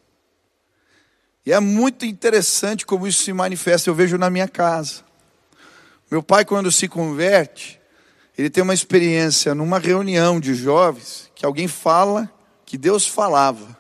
E 1.47 1.53
é 1.53 1.61
muito 1.61 2.07
interessante 2.07 2.87
como 2.87 3.07
isso 3.07 3.23
se 3.23 3.33
manifesta, 3.33 3.91
eu 3.91 3.95
vejo 3.95 4.17
na 4.17 4.31
minha 4.31 4.49
casa. 4.49 5.03
Meu 6.11 6.23
pai, 6.23 6.45
quando 6.45 6.73
se 6.73 6.89
converte, 6.89 7.81
ele 8.37 8.51
tem 8.51 8.63
uma 8.63 8.75
experiência 8.75 9.55
numa 9.55 9.79
reunião 9.79 10.41
de 10.41 10.55
jovens 10.55 11.31
que 11.35 11.45
alguém 11.45 11.69
fala 11.69 12.31
que 12.65 12.79
Deus 12.79 13.07
falava. 13.07 13.77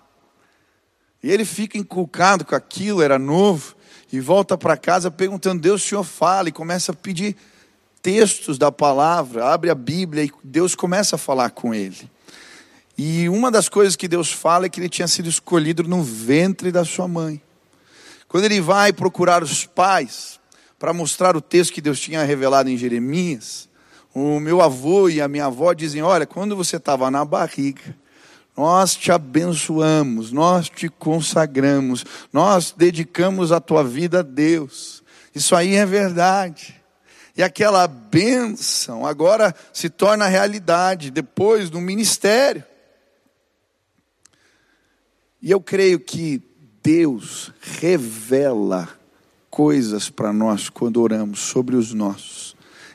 E 1.25 1.31
ele 1.31 1.47
fica 1.47 1.79
inculcado 1.79 2.45
com 2.45 2.55
aquilo, 2.55 3.01
era 3.01 3.19
novo, 3.19 3.75
e 4.13 4.21
volta 4.21 4.59
para 4.59 4.77
casa 4.77 5.11
perguntando: 5.11 5.63
Deus, 5.63 5.83
o 5.83 5.89
Senhor 5.89 6.05
fala, 6.05 6.51
e 6.51 6.53
começa 6.53 6.93
a 6.93 6.95
pedir 6.95 7.35
textos 8.03 8.59
da 8.59 8.71
palavra, 8.71 9.47
abre 9.47 9.71
a 9.71 9.75
Bíblia 9.75 10.25
e 10.25 10.31
Deus 10.45 10.75
começa 10.75 11.17
a 11.17 11.19
falar 11.19 11.49
com 11.49 11.75
ele. 11.75 12.11
E 12.99 13.27
uma 13.31 13.51
das 13.51 13.71
coisas 13.71 13.97
que 13.97 14.07
Deus 14.07 14.31
fala 14.31 14.67
é 14.67 14.69
que 14.69 14.79
ele 14.79 14.89
tinha 14.91 15.09
sido 15.09 15.27
escolhido 15.27 15.83
no 15.85 16.03
ventre 16.03 16.71
da 16.71 16.85
sua 16.85 17.09
mãe. 17.09 17.41
Quando 18.29 18.45
ele 18.45 18.61
vai 18.61 18.93
procurar 18.93 19.43
os 19.43 19.65
pais 19.65 20.39
para 20.79 20.93
mostrar 20.93 21.39
o 21.39 21.41
texto 21.41 21.73
que 21.73 21.81
Deus 21.81 21.99
tinha 21.99 22.23
revelado 22.23 22.69
em 22.69 22.77
Jeremias, 22.77 23.67
o 24.15 24.39
meu 24.39 24.61
avô 24.61 25.09
e 25.09 25.23
a 25.23 25.27
minha 25.27 25.47
avó 25.47 25.73
dizem: 25.73 26.03
Olha, 26.03 26.27
quando 26.27 26.55
você 26.55 26.77
estava 26.77 27.11
na 27.11 27.25
barriga, 27.25 27.97
nós 28.57 28.95
te 28.95 29.11
abençoamos, 29.11 30.31
nós 30.31 30.69
te 30.69 30.89
consagramos, 30.89 32.05
nós 32.33 32.73
dedicamos 32.77 33.51
a 33.51 33.61
tua 33.61 33.83
vida 33.83 34.21
a 34.21 34.23
Deus. 34.23 35.03
Isso 35.35 35.57
aí 35.57 35.75
é 35.75 35.85
verdade. 35.85 36.81
E 37.37 37.43
aquela 37.43 37.89
bênção 37.89 39.05
agora 39.05 39.53
se 39.73 39.91
torna 39.91 40.29
realidade 40.29 41.11
depois 41.11 41.69
do 41.69 41.81
ministério. 41.81 42.63
E 45.43 45.51
eu 45.51 45.61
creio 45.61 45.99
que 45.99 46.41
Deus 46.81 47.53
revela 47.81 48.89
coisas 49.51 50.09
para 50.09 50.33
nós 50.33 50.69
quando 50.69 51.01
oramos 51.03 51.41
sobre 51.41 51.75
os 51.75 51.93
nossos 51.93 52.55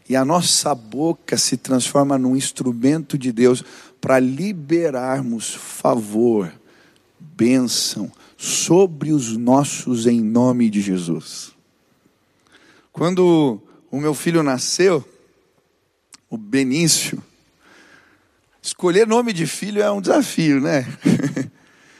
e 0.09 0.15
a 0.15 0.25
nossa 0.25 0.73
boca 0.73 1.37
se 1.37 1.55
transforma 1.55 2.17
num 2.17 2.35
instrumento 2.35 3.15
de 3.15 3.31
Deus 3.31 3.63
para 4.01 4.19
liberarmos 4.19 5.53
favor, 5.53 6.51
bênção 7.19 8.11
sobre 8.37 9.11
os 9.11 9.35
nossos 9.35 10.07
em 10.07 10.21
nome 10.21 10.69
de 10.69 10.81
Jesus. 10.81 11.51
Quando 12.91 13.61
o 13.91 13.99
meu 13.99 14.13
filho 14.13 14.41
nasceu, 14.41 15.07
o 16.29 16.37
Benício, 16.37 17.21
escolher 18.61 19.07
nome 19.07 19.33
de 19.33 19.45
filho 19.45 19.81
é 19.81 19.91
um 19.91 20.01
desafio, 20.01 20.61
né? 20.61 20.85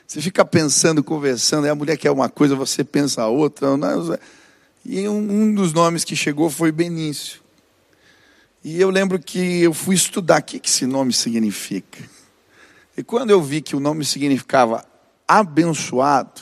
Você 0.08 0.22
fica 0.22 0.44
pensando, 0.44 1.04
conversando, 1.04 1.68
e 1.68 1.70
a 1.70 1.76
mulher 1.76 1.96
quer 1.96 2.10
uma 2.10 2.28
coisa, 2.28 2.56
você 2.56 2.84
pensa 2.84 3.28
outra. 3.28 3.68
E 4.84 5.08
um 5.08 5.54
dos 5.54 5.72
nomes 5.72 6.04
que 6.04 6.16
chegou 6.16 6.50
foi 6.50 6.72
Benício. 6.72 7.40
E 8.64 8.80
eu 8.80 8.90
lembro 8.90 9.18
que 9.20 9.62
eu 9.62 9.74
fui 9.74 9.96
estudar 9.96 10.42
o 10.42 10.44
que 10.44 10.60
esse 10.64 10.86
nome 10.86 11.14
significa. 11.14 12.04
E 12.98 13.04
quando 13.04 13.30
eu 13.30 13.42
vi 13.42 13.62
que 13.62 13.76
o 13.76 13.80
nome 13.80 14.04
significava 14.04 14.86
abençoado, 15.26 16.42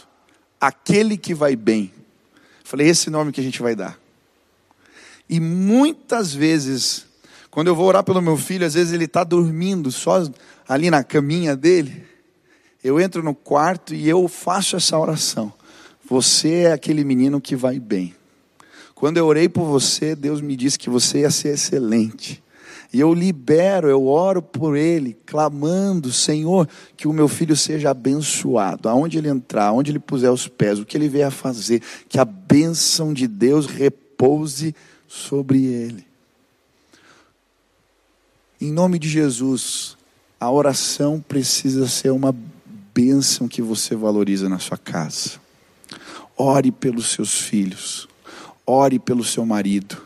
aquele 0.59 1.15
que 1.17 1.33
vai 1.33 1.55
bem, 1.55 1.93
falei, 2.63 2.87
esse 2.87 3.09
nome 3.11 3.31
que 3.31 3.39
a 3.39 3.43
gente 3.43 3.61
vai 3.61 3.75
dar. 3.75 3.99
E 5.29 5.39
muitas 5.39 6.33
vezes, 6.33 7.05
quando 7.51 7.67
eu 7.67 7.75
vou 7.75 7.85
orar 7.85 8.03
pelo 8.03 8.21
meu 8.21 8.37
filho, 8.37 8.65
às 8.65 8.73
vezes 8.73 8.93
ele 8.93 9.05
está 9.05 9.23
dormindo 9.23 9.91
só 9.91 10.23
ali 10.67 10.89
na 10.89 11.03
caminha 11.03 11.55
dele, 11.55 12.05
eu 12.83 12.99
entro 12.99 13.21
no 13.21 13.35
quarto 13.35 13.93
e 13.93 14.09
eu 14.09 14.27
faço 14.27 14.75
essa 14.75 14.97
oração. 14.97 15.53
Você 16.09 16.63
é 16.63 16.71
aquele 16.71 17.03
menino 17.03 17.39
que 17.39 17.55
vai 17.55 17.79
bem. 17.79 18.15
Quando 18.99 19.17
eu 19.17 19.27
orei 19.27 19.47
por 19.47 19.63
você, 19.63 20.15
Deus 20.15 20.41
me 20.41 20.55
disse 20.55 20.79
que 20.79 20.89
você 20.89 21.19
ia 21.19 21.29
ser 21.29 21.49
excelente. 21.49 22.43
E 22.91 22.99
eu 22.99 23.13
libero, 23.13 23.87
eu 23.87 24.07
oro 24.07 24.41
por 24.41 24.75
ele, 24.75 25.15
clamando, 25.23 26.11
Senhor, 26.11 26.67
que 26.95 27.07
o 27.07 27.13
meu 27.13 27.27
filho 27.27 27.55
seja 27.55 27.91
abençoado. 27.91 28.89
Aonde 28.89 29.19
ele 29.19 29.29
entrar, 29.29 29.67
aonde 29.67 29.91
ele 29.91 29.99
puser 29.99 30.31
os 30.31 30.47
pés, 30.47 30.79
o 30.79 30.85
que 30.85 30.97
ele 30.97 31.07
vier 31.07 31.27
a 31.27 31.31
fazer, 31.31 31.83
que 32.09 32.17
a 32.17 32.25
bênção 32.25 33.13
de 33.13 33.27
Deus 33.27 33.67
repouse 33.67 34.73
sobre 35.07 35.63
ele. 35.63 36.07
Em 38.59 38.71
nome 38.71 38.97
de 38.97 39.07
Jesus, 39.07 39.95
a 40.39 40.49
oração 40.49 41.23
precisa 41.27 41.87
ser 41.87 42.09
uma 42.09 42.35
bênção 42.95 43.47
que 43.47 43.61
você 43.61 43.95
valoriza 43.95 44.49
na 44.49 44.57
sua 44.57 44.77
casa. 44.77 45.33
Ore 46.35 46.71
pelos 46.71 47.11
seus 47.11 47.39
filhos, 47.39 48.06
ore 48.67 48.99
pelo 48.99 49.23
seu 49.23 49.45
marido, 49.45 49.97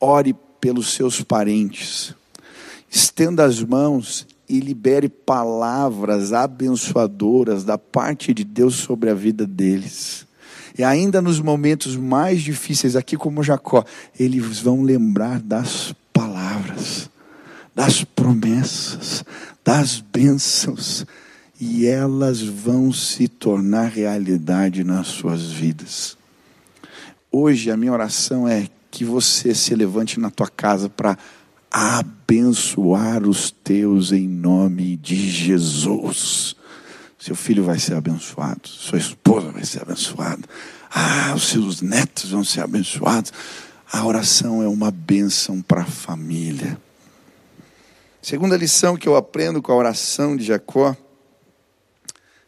ore 0.00 0.34
pelos 0.60 0.94
seus 0.94 1.20
parentes. 1.20 2.14
Estenda 2.88 3.44
as 3.44 3.60
mãos 3.60 4.24
e 4.48 4.60
libere 4.60 5.08
palavras 5.08 6.32
abençoadoras 6.32 7.64
da 7.64 7.76
parte 7.76 8.32
de 8.32 8.44
Deus 8.44 8.76
sobre 8.76 9.10
a 9.10 9.14
vida 9.14 9.44
deles. 9.44 10.26
E 10.78 10.84
ainda 10.84 11.20
nos 11.20 11.40
momentos 11.40 11.96
mais 11.96 12.40
difíceis, 12.40 12.94
aqui 12.94 13.16
como 13.16 13.42
Jacó, 13.42 13.84
eles 14.18 14.60
vão 14.60 14.82
lembrar 14.82 15.40
das 15.40 15.92
palavras, 16.12 17.10
das 17.74 18.04
promessas, 18.04 19.24
das 19.64 20.00
bênçãos, 20.00 21.04
e 21.60 21.84
elas 21.84 22.40
vão 22.40 22.92
se 22.92 23.26
tornar 23.26 23.88
realidade 23.88 24.84
nas 24.84 25.08
suas 25.08 25.50
vidas. 25.50 26.17
Hoje 27.30 27.70
a 27.70 27.76
minha 27.76 27.92
oração 27.92 28.48
é 28.48 28.68
que 28.90 29.04
você 29.04 29.54
se 29.54 29.74
levante 29.74 30.18
na 30.18 30.30
tua 30.30 30.48
casa 30.48 30.88
para 30.88 31.18
abençoar 31.70 33.22
os 33.28 33.50
teus 33.50 34.12
em 34.12 34.26
nome 34.26 34.96
de 34.96 35.30
Jesus. 35.30 36.56
Seu 37.18 37.36
filho 37.36 37.64
vai 37.64 37.78
ser 37.78 37.96
abençoado, 37.96 38.66
sua 38.66 38.98
esposa 38.98 39.50
vai 39.50 39.62
ser 39.62 39.82
abençoada. 39.82 40.42
Ah, 40.90 41.34
os 41.36 41.48
seus 41.48 41.82
netos 41.82 42.30
vão 42.30 42.42
ser 42.42 42.62
abençoados. 42.62 43.30
A 43.92 44.06
oração 44.06 44.62
é 44.62 44.68
uma 44.68 44.90
bênção 44.90 45.60
para 45.60 45.82
a 45.82 45.86
família. 45.86 46.80
Segunda 48.22 48.56
lição 48.56 48.96
que 48.96 49.06
eu 49.06 49.16
aprendo 49.16 49.60
com 49.60 49.70
a 49.70 49.76
oração 49.76 50.34
de 50.34 50.44
Jacó 50.44 50.96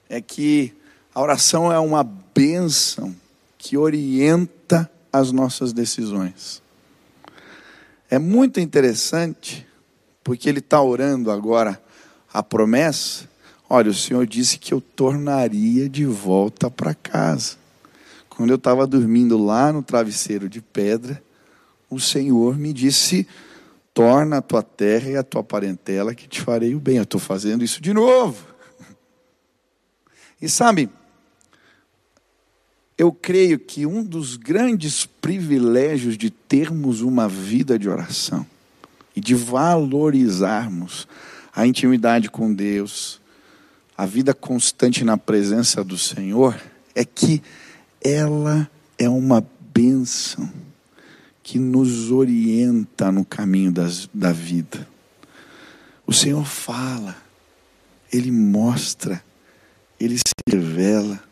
é 0.08 0.22
que 0.22 0.74
a 1.14 1.20
oração 1.20 1.70
é 1.70 1.78
uma 1.78 2.02
bênção 2.02 3.14
que 3.60 3.76
orienta 3.76 4.90
as 5.12 5.30
nossas 5.30 5.74
decisões. 5.74 6.62
É 8.08 8.18
muito 8.18 8.58
interessante, 8.58 9.66
porque 10.24 10.48
ele 10.48 10.60
está 10.60 10.80
orando 10.80 11.30
agora 11.30 11.80
a 12.32 12.42
promessa. 12.42 13.28
Olha, 13.68 13.90
o 13.90 13.94
Senhor 13.94 14.26
disse 14.26 14.58
que 14.58 14.72
eu 14.72 14.80
tornaria 14.80 15.90
de 15.90 16.06
volta 16.06 16.70
para 16.70 16.94
casa. 16.94 17.56
Quando 18.30 18.48
eu 18.48 18.56
estava 18.56 18.86
dormindo 18.86 19.36
lá 19.36 19.70
no 19.70 19.82
travesseiro 19.82 20.48
de 20.48 20.62
pedra, 20.62 21.22
o 21.90 22.00
Senhor 22.00 22.56
me 22.56 22.72
disse: 22.72 23.28
torna 23.92 24.38
a 24.38 24.42
tua 24.42 24.62
terra 24.62 25.10
e 25.10 25.16
a 25.16 25.22
tua 25.22 25.44
parentela 25.44 26.14
que 26.14 26.26
te 26.26 26.40
farei 26.40 26.74
o 26.74 26.80
bem. 26.80 26.96
Eu 26.96 27.02
estou 27.02 27.20
fazendo 27.20 27.62
isso 27.62 27.82
de 27.82 27.92
novo. 27.92 28.42
E 30.40 30.48
sabe, 30.48 30.88
eu 33.00 33.10
creio 33.10 33.58
que 33.58 33.86
um 33.86 34.04
dos 34.04 34.36
grandes 34.36 35.06
privilégios 35.06 36.18
de 36.18 36.28
termos 36.28 37.00
uma 37.00 37.26
vida 37.26 37.78
de 37.78 37.88
oração 37.88 38.46
e 39.16 39.22
de 39.22 39.34
valorizarmos 39.34 41.08
a 41.50 41.66
intimidade 41.66 42.30
com 42.30 42.52
Deus, 42.52 43.18
a 43.96 44.04
vida 44.04 44.34
constante 44.34 45.02
na 45.02 45.16
presença 45.16 45.82
do 45.82 45.96
Senhor, 45.96 46.60
é 46.94 47.02
que 47.02 47.42
ela 48.04 48.70
é 48.98 49.08
uma 49.08 49.42
bênção 49.72 50.52
que 51.42 51.58
nos 51.58 52.10
orienta 52.10 53.10
no 53.10 53.24
caminho 53.24 53.72
das, 53.72 54.10
da 54.12 54.30
vida. 54.30 54.86
O 56.06 56.12
Senhor 56.12 56.44
fala, 56.44 57.16
Ele 58.12 58.30
mostra, 58.30 59.24
Ele 59.98 60.18
se 60.18 60.34
revela. 60.46 61.29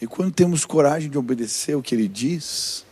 E 0.00 0.06
quando 0.06 0.32
temos 0.32 0.64
coragem 0.64 1.10
de 1.10 1.18
obedecer 1.18 1.76
o 1.76 1.82
que 1.82 1.94
Ele 1.94 2.08
diz, 2.08 2.86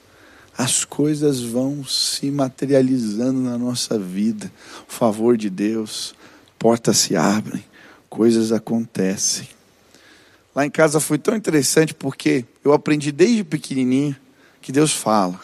as 0.56 0.84
coisas 0.84 1.40
vão 1.40 1.84
se 1.84 2.30
materializando 2.30 3.40
na 3.40 3.56
nossa 3.56 3.98
vida. 3.98 4.52
O 4.88 4.92
favor 4.92 5.36
de 5.36 5.48
Deus, 5.48 6.14
portas 6.58 6.98
se 6.98 7.16
abrem, 7.16 7.64
coisas 8.10 8.52
acontecem. 8.52 9.48
Lá 10.54 10.66
em 10.66 10.70
casa 10.70 11.00
foi 11.00 11.16
tão 11.16 11.36
interessante 11.36 11.94
porque 11.94 12.44
eu 12.64 12.72
aprendi 12.72 13.12
desde 13.12 13.44
pequenininho 13.44 14.16
que 14.60 14.72
Deus 14.72 14.92
fala. 14.92 15.40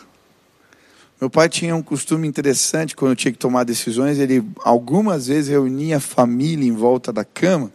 Meu 1.20 1.30
pai 1.30 1.48
tinha 1.48 1.74
um 1.74 1.82
costume 1.82 2.28
interessante 2.28 2.94
quando 2.94 3.12
eu 3.12 3.16
tinha 3.16 3.32
que 3.32 3.38
tomar 3.38 3.64
decisões, 3.64 4.18
ele 4.18 4.44
algumas 4.62 5.28
vezes 5.28 5.48
reunia 5.48 5.96
a 5.96 6.00
família 6.00 6.68
em 6.68 6.72
volta 6.72 7.12
da 7.12 7.24
cama 7.24 7.72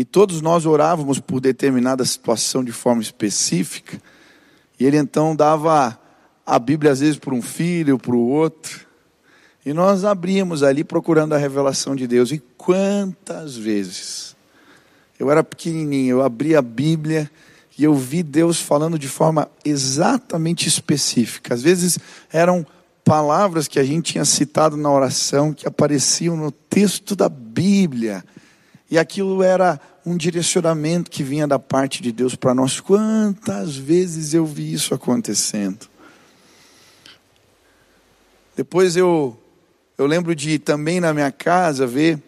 e 0.00 0.04
todos 0.04 0.40
nós 0.40 0.64
orávamos 0.64 1.18
por 1.18 1.40
determinada 1.40 2.04
situação 2.04 2.62
de 2.62 2.70
forma 2.70 3.02
específica. 3.02 4.00
E 4.78 4.86
ele 4.86 4.96
então 4.96 5.34
dava 5.34 5.98
a 6.46 6.58
Bíblia 6.58 6.92
às 6.92 7.00
vezes 7.00 7.18
para 7.18 7.34
um 7.34 7.42
filho, 7.42 7.98
para 7.98 8.14
o 8.14 8.28
outro. 8.28 8.86
E 9.66 9.72
nós 9.72 10.04
abríamos 10.04 10.62
ali 10.62 10.84
procurando 10.84 11.34
a 11.34 11.36
revelação 11.36 11.96
de 11.96 12.06
Deus. 12.06 12.30
E 12.30 12.40
quantas 12.56 13.56
vezes 13.56 14.36
eu 15.18 15.32
era 15.32 15.42
pequenininho, 15.42 16.18
eu 16.18 16.22
abri 16.22 16.54
a 16.54 16.62
Bíblia 16.62 17.28
e 17.76 17.82
eu 17.82 17.92
vi 17.92 18.22
Deus 18.22 18.60
falando 18.60 19.00
de 19.00 19.08
forma 19.08 19.50
exatamente 19.64 20.68
específica. 20.68 21.54
Às 21.54 21.62
vezes 21.62 21.98
eram 22.32 22.64
palavras 23.04 23.66
que 23.66 23.80
a 23.80 23.84
gente 23.84 24.12
tinha 24.12 24.24
citado 24.24 24.76
na 24.76 24.92
oração 24.92 25.52
que 25.52 25.66
apareciam 25.66 26.36
no 26.36 26.52
texto 26.52 27.16
da 27.16 27.28
Bíblia. 27.28 28.22
E 28.90 28.98
aquilo 28.98 29.42
era 29.42 29.78
um 30.04 30.16
direcionamento 30.16 31.10
que 31.10 31.22
vinha 31.22 31.46
da 31.46 31.58
parte 31.58 32.02
de 32.02 32.10
Deus 32.10 32.34
para 32.34 32.54
nós. 32.54 32.80
Quantas 32.80 33.76
vezes 33.76 34.32
eu 34.32 34.46
vi 34.46 34.72
isso 34.72 34.94
acontecendo? 34.94 35.86
Depois 38.56 38.96
eu, 38.96 39.38
eu 39.96 40.06
lembro 40.06 40.34
de 40.34 40.58
também 40.58 41.00
na 41.00 41.12
minha 41.12 41.30
casa 41.30 41.86
ver. 41.86 42.22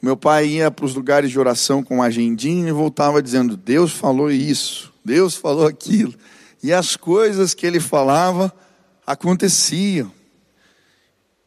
Meu 0.00 0.16
pai 0.16 0.46
ia 0.46 0.70
para 0.70 0.84
os 0.84 0.94
lugares 0.94 1.30
de 1.30 1.38
oração 1.38 1.82
com 1.82 1.96
uma 1.96 2.06
agendinha 2.06 2.68
e 2.68 2.72
voltava 2.72 3.20
dizendo: 3.20 3.56
Deus 3.56 3.92
falou 3.92 4.30
isso, 4.30 4.92
Deus 5.04 5.34
falou 5.34 5.66
aquilo. 5.66 6.14
E 6.62 6.72
as 6.72 6.94
coisas 6.94 7.52
que 7.52 7.66
ele 7.66 7.80
falava 7.80 8.54
aconteciam. 9.06 10.12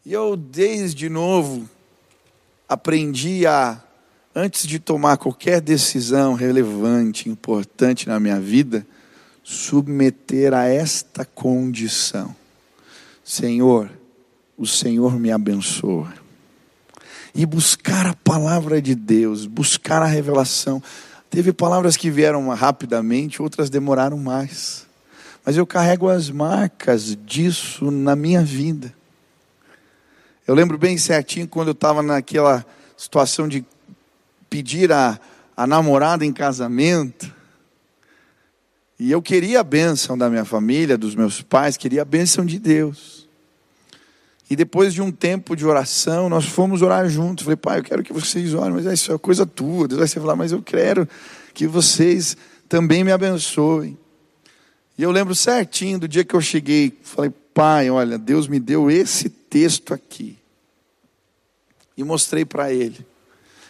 E 0.05 0.13
eu, 0.13 0.35
desde 0.35 1.09
novo, 1.09 1.69
aprendi 2.69 3.47
a, 3.47 3.81
antes 4.35 4.67
de 4.67 4.77
tomar 4.77 5.17
qualquer 5.17 5.59
decisão 5.59 6.35
relevante, 6.35 7.27
importante 7.27 8.07
na 8.07 8.19
minha 8.19 8.39
vida, 8.39 8.85
submeter 9.43 10.53
a 10.53 10.67
esta 10.67 11.25
condição: 11.25 12.35
Senhor, 13.23 13.89
o 14.55 14.67
Senhor 14.67 15.19
me 15.19 15.31
abençoa. 15.31 16.13
E 17.33 17.45
buscar 17.45 18.05
a 18.07 18.15
palavra 18.15 18.81
de 18.81 18.95
Deus, 18.95 19.45
buscar 19.45 20.01
a 20.01 20.05
revelação. 20.05 20.81
Teve 21.29 21.53
palavras 21.53 21.95
que 21.95 22.09
vieram 22.09 22.49
rapidamente, 22.49 23.41
outras 23.41 23.69
demoraram 23.69 24.17
mais. 24.17 24.87
Mas 25.45 25.55
eu 25.55 25.65
carrego 25.65 26.09
as 26.09 26.29
marcas 26.29 27.15
disso 27.25 27.91
na 27.91 28.15
minha 28.15 28.41
vida. 28.43 28.93
Eu 30.49 30.55
lembro 30.55 30.79
bem 30.79 30.97
certinho 30.97 31.47
quando 31.47 31.67
eu 31.67 31.73
estava 31.73 32.01
naquela 32.01 32.65
situação 32.97 33.47
de 33.47 33.63
pedir 34.49 34.91
a, 34.91 35.19
a 35.55 35.67
namorada 35.67 36.25
em 36.25 36.33
casamento. 36.33 37.31
E 38.99 39.11
eu 39.11 39.21
queria 39.21 39.59
a 39.59 39.63
bênção 39.63 40.17
da 40.17 40.27
minha 40.27 40.43
família, 40.43 40.97
dos 40.97 41.13
meus 41.13 41.39
pais, 41.43 41.77
queria 41.77 42.01
a 42.01 42.05
bênção 42.05 42.43
de 42.43 42.57
Deus. 42.57 43.29
E 44.49 44.55
depois 44.55 44.91
de 44.91 45.03
um 45.03 45.11
tempo 45.11 45.55
de 45.55 45.67
oração, 45.67 46.27
nós 46.29 46.45
fomos 46.45 46.81
orar 46.81 47.07
juntos. 47.07 47.43
Falei, 47.43 47.55
pai, 47.55 47.77
eu 47.77 47.83
quero 47.83 48.01
que 48.01 48.11
vocês 48.11 48.55
orem, 48.55 48.73
mas 48.73 48.85
isso 48.87 49.13
é 49.13 49.19
coisa 49.19 49.45
tua. 49.45 49.87
Deus 49.87 49.99
vai 49.99 50.07
falar, 50.07 50.35
mas 50.35 50.51
eu 50.51 50.63
quero 50.63 51.07
que 51.53 51.67
vocês 51.67 52.35
também 52.67 53.03
me 53.03 53.11
abençoem. 53.11 53.95
E 54.97 55.03
eu 55.03 55.11
lembro 55.11 55.35
certinho 55.35 55.99
do 55.99 56.07
dia 56.07 56.23
que 56.23 56.33
eu 56.33 56.41
cheguei, 56.41 56.97
falei, 57.03 57.31
pai, 57.53 57.91
olha, 57.91 58.17
Deus 58.17 58.47
me 58.47 58.59
deu 58.59 58.89
esse 58.89 59.29
texto 59.29 59.93
aqui 59.93 60.38
e 61.99 62.03
mostrei 62.03 62.45
para 62.45 62.71
ele. 62.71 63.05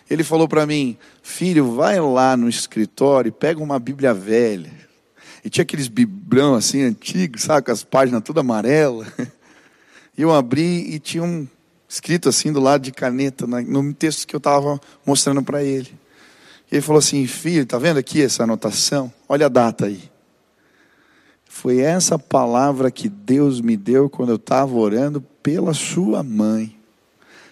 Ele 0.09 0.23
falou 0.23 0.47
para 0.47 0.65
mim: 0.65 0.97
Filho, 1.21 1.75
vai 1.75 1.99
lá 1.99 2.37
no 2.37 2.47
escritório, 2.47 3.31
pega 3.31 3.61
uma 3.61 3.79
Bíblia 3.79 4.13
velha. 4.13 4.71
E 5.43 5.49
tinha 5.49 5.63
aqueles 5.63 5.87
bibrão 5.87 6.53
assim 6.53 6.83
antigos, 6.83 7.43
sabe, 7.43 7.65
com 7.65 7.71
as 7.71 7.83
páginas 7.83 8.23
todas 8.23 8.41
amarelas. 8.41 9.07
E 10.17 10.21
eu 10.21 10.33
abri 10.33 10.93
e 10.93 10.99
tinha 10.99 11.23
um 11.23 11.47
escrito 11.87 12.27
assim 12.27 12.51
do 12.51 12.59
lado 12.59 12.81
de 12.81 12.91
caneta, 12.91 13.47
no 13.47 13.93
texto 13.93 14.27
que 14.27 14.35
eu 14.35 14.37
estava 14.39 14.77
mostrando 15.05 15.41
para 15.41 15.63
ele. 15.63 15.97
E 16.69 16.75
ele 16.75 16.81
falou 16.81 16.99
assim: 16.99 17.25
Filho, 17.25 17.63
está 17.63 17.77
vendo 17.77 17.99
aqui 17.99 18.21
essa 18.21 18.43
anotação? 18.43 19.09
Olha 19.29 19.45
a 19.45 19.49
data 19.49 19.85
aí. 19.85 20.11
Foi 21.45 21.79
essa 21.79 22.19
palavra 22.19 22.91
que 22.91 23.07
Deus 23.07 23.61
me 23.61 23.77
deu 23.77 24.09
quando 24.09 24.31
eu 24.31 24.35
estava 24.35 24.75
orando 24.75 25.21
pela 25.41 25.73
sua 25.73 26.21
mãe. 26.21 26.78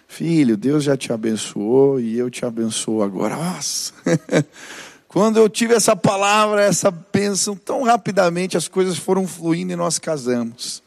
Filho, 0.08 0.56
Deus 0.56 0.82
já 0.82 0.96
te 0.96 1.12
abençoou 1.12 2.00
e 2.00 2.18
eu 2.18 2.30
te 2.30 2.44
abençoo 2.44 3.02
agora. 3.02 3.36
Nossa! 3.36 3.92
Quando 5.06 5.36
eu 5.36 5.48
tive 5.48 5.74
essa 5.74 5.94
palavra, 5.94 6.62
essa 6.62 6.90
bênção, 6.90 7.54
tão 7.54 7.82
rapidamente 7.82 8.56
as 8.56 8.66
coisas 8.66 8.96
foram 8.96 9.28
fluindo 9.28 9.72
e 9.72 9.76
nós 9.76 9.98
casamos. 9.98 10.82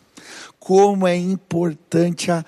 Como 0.60 1.08
é 1.08 1.16
importante 1.16 2.32
a 2.32 2.44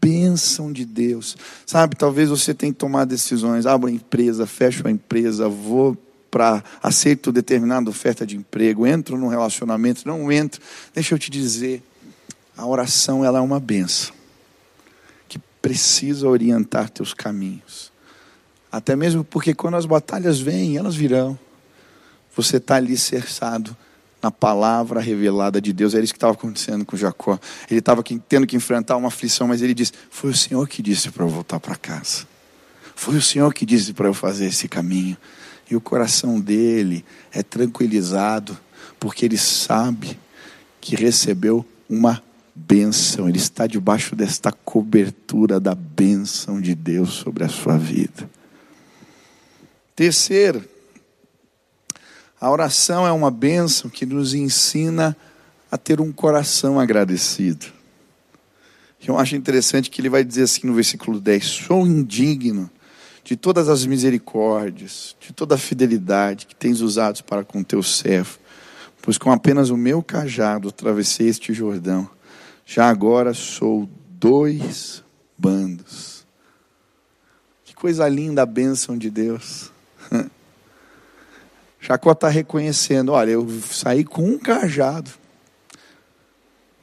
bênção 0.00 0.72
de 0.72 0.84
Deus. 0.84 1.36
Sabe, 1.64 1.96
talvez 1.96 2.28
você 2.28 2.52
tenha 2.52 2.72
que 2.72 2.78
tomar 2.78 3.04
decisões. 3.04 3.64
Abro 3.64 3.88
a 3.88 3.92
empresa, 3.92 4.46
fecho 4.46 4.86
a 4.86 4.90
empresa, 4.90 5.48
vou 5.48 5.96
para 6.30 6.62
aceito 6.82 7.32
determinada 7.32 7.88
oferta 7.88 8.26
de 8.26 8.36
emprego, 8.36 8.86
entro 8.86 9.16
num 9.16 9.28
relacionamento, 9.28 10.06
não 10.06 10.30
entro. 10.30 10.60
Deixa 10.92 11.14
eu 11.14 11.18
te 11.18 11.30
dizer, 11.30 11.82
a 12.56 12.66
oração 12.66 13.24
ela 13.24 13.38
é 13.38 13.42
uma 13.42 13.58
benção 13.58 14.17
precisa 15.60 16.28
orientar 16.28 16.90
teus 16.90 17.12
caminhos. 17.12 17.92
Até 18.70 18.94
mesmo 18.94 19.24
porque 19.24 19.54
quando 19.54 19.76
as 19.76 19.86
batalhas 19.86 20.38
vêm, 20.38 20.76
elas 20.76 20.94
virão. 20.94 21.38
Você 22.36 22.58
está 22.58 22.76
ali 22.76 22.96
cerçado 22.96 23.76
na 24.22 24.30
palavra 24.30 25.00
revelada 25.00 25.60
de 25.60 25.72
Deus. 25.72 25.94
Era 25.94 26.04
isso 26.04 26.12
que 26.12 26.16
estava 26.16 26.34
acontecendo 26.34 26.84
com 26.84 26.96
Jacó. 26.96 27.38
Ele 27.70 27.80
estava 27.80 28.02
tendo 28.28 28.46
que 28.46 28.56
enfrentar 28.56 28.96
uma 28.96 29.08
aflição, 29.08 29.48
mas 29.48 29.62
ele 29.62 29.74
disse: 29.74 29.92
Foi 30.10 30.30
o 30.30 30.36
Senhor 30.36 30.68
que 30.68 30.82
disse 30.82 31.10
para 31.10 31.24
eu 31.24 31.28
voltar 31.28 31.58
para 31.58 31.76
casa. 31.76 32.26
Foi 32.94 33.16
o 33.16 33.22
Senhor 33.22 33.52
que 33.54 33.64
disse 33.64 33.92
para 33.92 34.08
eu 34.08 34.14
fazer 34.14 34.46
esse 34.46 34.68
caminho. 34.68 35.16
E 35.70 35.76
o 35.76 35.80
coração 35.80 36.40
dele 36.40 37.04
é 37.32 37.42
tranquilizado, 37.42 38.58
porque 38.98 39.24
ele 39.24 39.38
sabe 39.38 40.18
que 40.80 40.96
recebeu 40.96 41.64
uma 41.88 42.22
bênção. 42.58 43.28
Ele 43.28 43.38
está 43.38 43.66
debaixo 43.66 44.16
desta 44.16 44.50
cobertura 44.50 45.60
da 45.60 45.74
bênção 45.74 46.60
de 46.60 46.74
Deus 46.74 47.10
sobre 47.10 47.44
a 47.44 47.48
sua 47.48 47.78
vida. 47.78 48.28
Terceiro, 49.94 50.64
a 52.40 52.50
oração 52.50 53.06
é 53.06 53.12
uma 53.12 53.30
bênção 53.30 53.90
que 53.90 54.06
nos 54.06 54.34
ensina 54.34 55.16
a 55.70 55.76
ter 55.76 56.00
um 56.00 56.12
coração 56.12 56.78
agradecido. 56.78 57.66
Eu 59.06 59.18
acho 59.18 59.36
interessante 59.36 59.90
que 59.90 60.00
ele 60.00 60.08
vai 60.08 60.24
dizer 60.24 60.42
assim 60.42 60.66
no 60.66 60.74
versículo 60.74 61.20
10: 61.20 61.44
Sou 61.44 61.86
indigno 61.86 62.70
de 63.24 63.36
todas 63.36 63.68
as 63.68 63.84
misericórdias, 63.84 65.16
de 65.20 65.32
toda 65.32 65.54
a 65.54 65.58
fidelidade 65.58 66.46
que 66.46 66.54
tens 66.54 66.80
usado 66.80 67.22
para 67.24 67.44
com 67.44 67.62
teu 67.62 67.82
servo, 67.82 68.38
pois 69.02 69.18
com 69.18 69.30
apenas 69.30 69.70
o 69.70 69.76
meu 69.76 70.02
cajado 70.02 70.68
atravessei 70.68 71.28
este 71.28 71.52
Jordão. 71.52 72.08
Já 72.70 72.90
agora 72.90 73.32
sou 73.32 73.88
dois 74.10 75.02
bandos. 75.38 76.26
Que 77.64 77.74
coisa 77.74 78.06
linda 78.06 78.42
a 78.42 78.46
bênção 78.46 78.98
de 78.98 79.08
Deus. 79.08 79.72
Jacó 81.80 82.12
está 82.12 82.28
reconhecendo: 82.28 83.12
olha, 83.12 83.30
eu 83.30 83.48
saí 83.62 84.04
com 84.04 84.22
um 84.22 84.38
cajado. 84.38 85.10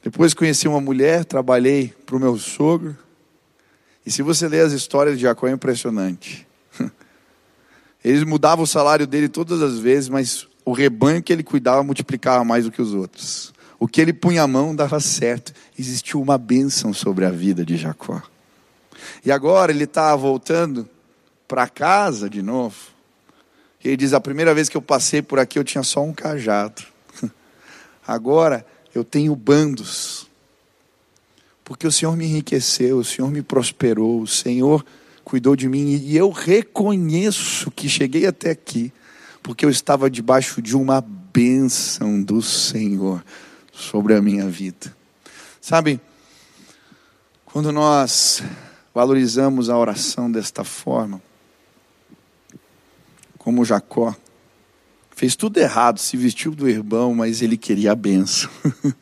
Depois 0.02 0.34
conheci 0.34 0.66
uma 0.66 0.80
mulher, 0.80 1.24
trabalhei 1.24 1.94
para 2.04 2.16
o 2.16 2.20
meu 2.20 2.36
sogro. 2.36 2.98
E 4.04 4.10
se 4.10 4.22
você 4.22 4.48
ler 4.48 4.62
as 4.66 4.72
histórias 4.72 5.14
de 5.14 5.22
Jacó, 5.22 5.46
é 5.46 5.52
impressionante. 5.52 6.48
Eles 8.04 8.24
mudavam 8.24 8.64
o 8.64 8.66
salário 8.66 9.06
dele 9.06 9.28
todas 9.28 9.62
as 9.62 9.78
vezes, 9.78 10.08
mas 10.08 10.48
o 10.64 10.72
rebanho 10.72 11.22
que 11.22 11.32
ele 11.32 11.44
cuidava 11.44 11.84
multiplicava 11.84 12.42
mais 12.44 12.64
do 12.64 12.72
que 12.72 12.82
os 12.82 12.92
outros. 12.92 13.54
O 13.78 13.86
que 13.86 14.00
ele 14.00 14.12
punha 14.12 14.42
a 14.42 14.46
mão 14.46 14.74
dava 14.74 15.00
certo. 15.00 15.52
Existiu 15.78 16.20
uma 16.20 16.38
bênção 16.38 16.92
sobre 16.92 17.24
a 17.24 17.30
vida 17.30 17.64
de 17.64 17.76
Jacó. 17.76 18.22
E 19.24 19.30
agora 19.30 19.70
ele 19.70 19.84
está 19.84 20.14
voltando 20.16 20.88
para 21.46 21.68
casa 21.68 22.28
de 22.28 22.42
novo. 22.42 22.76
E 23.84 23.88
ele 23.88 23.96
diz: 23.96 24.12
A 24.12 24.20
primeira 24.20 24.54
vez 24.54 24.68
que 24.68 24.76
eu 24.76 24.82
passei 24.82 25.20
por 25.20 25.38
aqui 25.38 25.58
eu 25.58 25.64
tinha 25.64 25.82
só 25.82 26.02
um 26.02 26.12
cajado. 26.12 26.82
Agora 28.06 28.66
eu 28.94 29.04
tenho 29.04 29.36
bandos. 29.36 30.26
Porque 31.62 31.86
o 31.86 31.92
Senhor 31.92 32.16
me 32.16 32.24
enriqueceu, 32.24 32.98
o 32.98 33.04
Senhor 33.04 33.30
me 33.30 33.42
prosperou, 33.42 34.22
o 34.22 34.26
Senhor 34.26 34.86
cuidou 35.24 35.56
de 35.56 35.68
mim 35.68 35.96
e 35.96 36.16
eu 36.16 36.30
reconheço 36.30 37.70
que 37.72 37.88
cheguei 37.88 38.26
até 38.26 38.50
aqui 38.50 38.92
porque 39.46 39.64
eu 39.64 39.70
estava 39.70 40.10
debaixo 40.10 40.60
de 40.60 40.76
uma 40.76 41.00
bênção 41.00 42.20
do 42.20 42.42
Senhor 42.42 43.24
sobre 43.76 44.14
a 44.14 44.22
minha 44.22 44.48
vida. 44.48 44.96
Sabe, 45.60 46.00
quando 47.44 47.70
nós 47.70 48.42
valorizamos 48.94 49.68
a 49.68 49.76
oração 49.76 50.32
desta 50.32 50.64
forma, 50.64 51.20
como 53.46 53.64
Jacó. 53.64 54.12
Fez 55.14 55.36
tudo 55.36 55.58
errado, 55.58 55.98
se 55.98 56.16
vestiu 56.16 56.52
do 56.52 56.68
irmão, 56.68 57.14
mas 57.14 57.42
ele 57.42 57.56
queria 57.56 57.92
a 57.92 57.94
benção. 57.94 58.50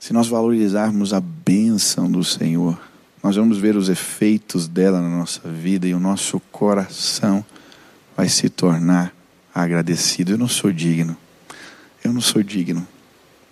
se 0.00 0.12
nós 0.12 0.26
valorizarmos 0.26 1.12
a 1.12 1.20
bênção 1.20 2.10
do 2.10 2.24
Senhor, 2.24 2.76
nós 3.22 3.36
vamos 3.36 3.58
ver 3.58 3.76
os 3.76 3.88
efeitos 3.88 4.66
dela 4.66 5.00
na 5.00 5.08
nossa 5.08 5.48
vida 5.48 5.86
e 5.86 5.94
o 5.94 6.00
nosso 6.00 6.40
coração 6.50 7.44
vai 8.16 8.28
se 8.28 8.48
tornar 8.48 9.14
agradecido. 9.54 10.32
Eu 10.32 10.38
não 10.38 10.48
sou 10.48 10.72
digno. 10.72 11.16
Eu 12.04 12.12
não 12.12 12.20
sou 12.20 12.42
digno. 12.42 12.86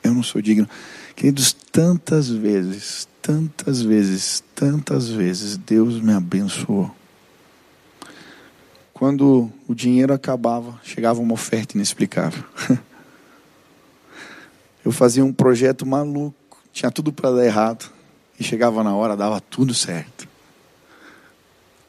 Eu 0.05 0.15
não 0.15 0.23
sou 0.23 0.41
digno. 0.41 0.69
Queridos, 1.17 1.53
tantas 1.53 2.29
vezes, 2.29 3.09
tantas 3.21 3.83
vezes, 3.83 4.45
tantas 4.55 5.09
vezes 5.09 5.57
Deus 5.57 6.01
me 6.01 6.13
abençoou 6.13 6.95
quando 9.03 9.51
o 9.67 9.75
dinheiro 9.75 10.15
acabava, 10.15 10.81
chegava 10.85 11.21
uma 11.21 11.35
oferta 11.35 11.77
inexplicável. 11.77 12.45
Eu 14.85 14.93
fazia 14.93 15.25
um 15.25 15.33
projeto 15.33 15.85
maluco, 15.85 16.63
tinha 16.73 16.89
tudo 16.89 17.13
para 17.13 17.33
dar 17.33 17.45
errado, 17.45 17.91
e 18.39 18.45
chegava 18.45 18.85
na 18.85 18.95
hora, 18.95 19.17
dava 19.17 19.41
tudo 19.41 19.75
certo. 19.75 20.29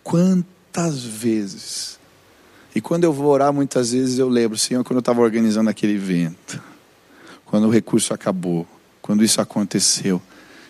Quantas 0.02 1.04
vezes? 1.04 2.00
E 2.76 2.82
quando 2.82 3.04
eu 3.04 3.14
vou 3.14 3.28
orar, 3.28 3.54
muitas 3.54 3.92
vezes 3.92 4.18
eu 4.18 4.28
lembro, 4.28 4.58
Senhor, 4.58 4.84
quando 4.84 4.98
eu 4.98 5.02
estava 5.02 5.22
organizando 5.22 5.70
aquele 5.70 5.94
evento, 5.94 6.62
quando 7.46 7.68
o 7.68 7.70
recurso 7.70 8.14
acabou, 8.14 8.68
quando 9.02 9.24
isso 9.24 9.40
aconteceu, 9.40 10.22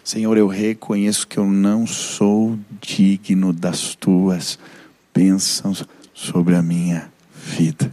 Senhor, 0.04 0.38
eu 0.38 0.48
reconheço 0.48 1.26
que 1.26 1.38
eu 1.38 1.46
não 1.46 1.88
sou 1.88 2.60
digno 2.82 3.54
das 3.54 3.96
tuas 3.96 4.60
bênçãos 5.14 5.86
sobre 6.14 6.56
a 6.56 6.62
minha 6.62 7.10
vida. 7.34 7.90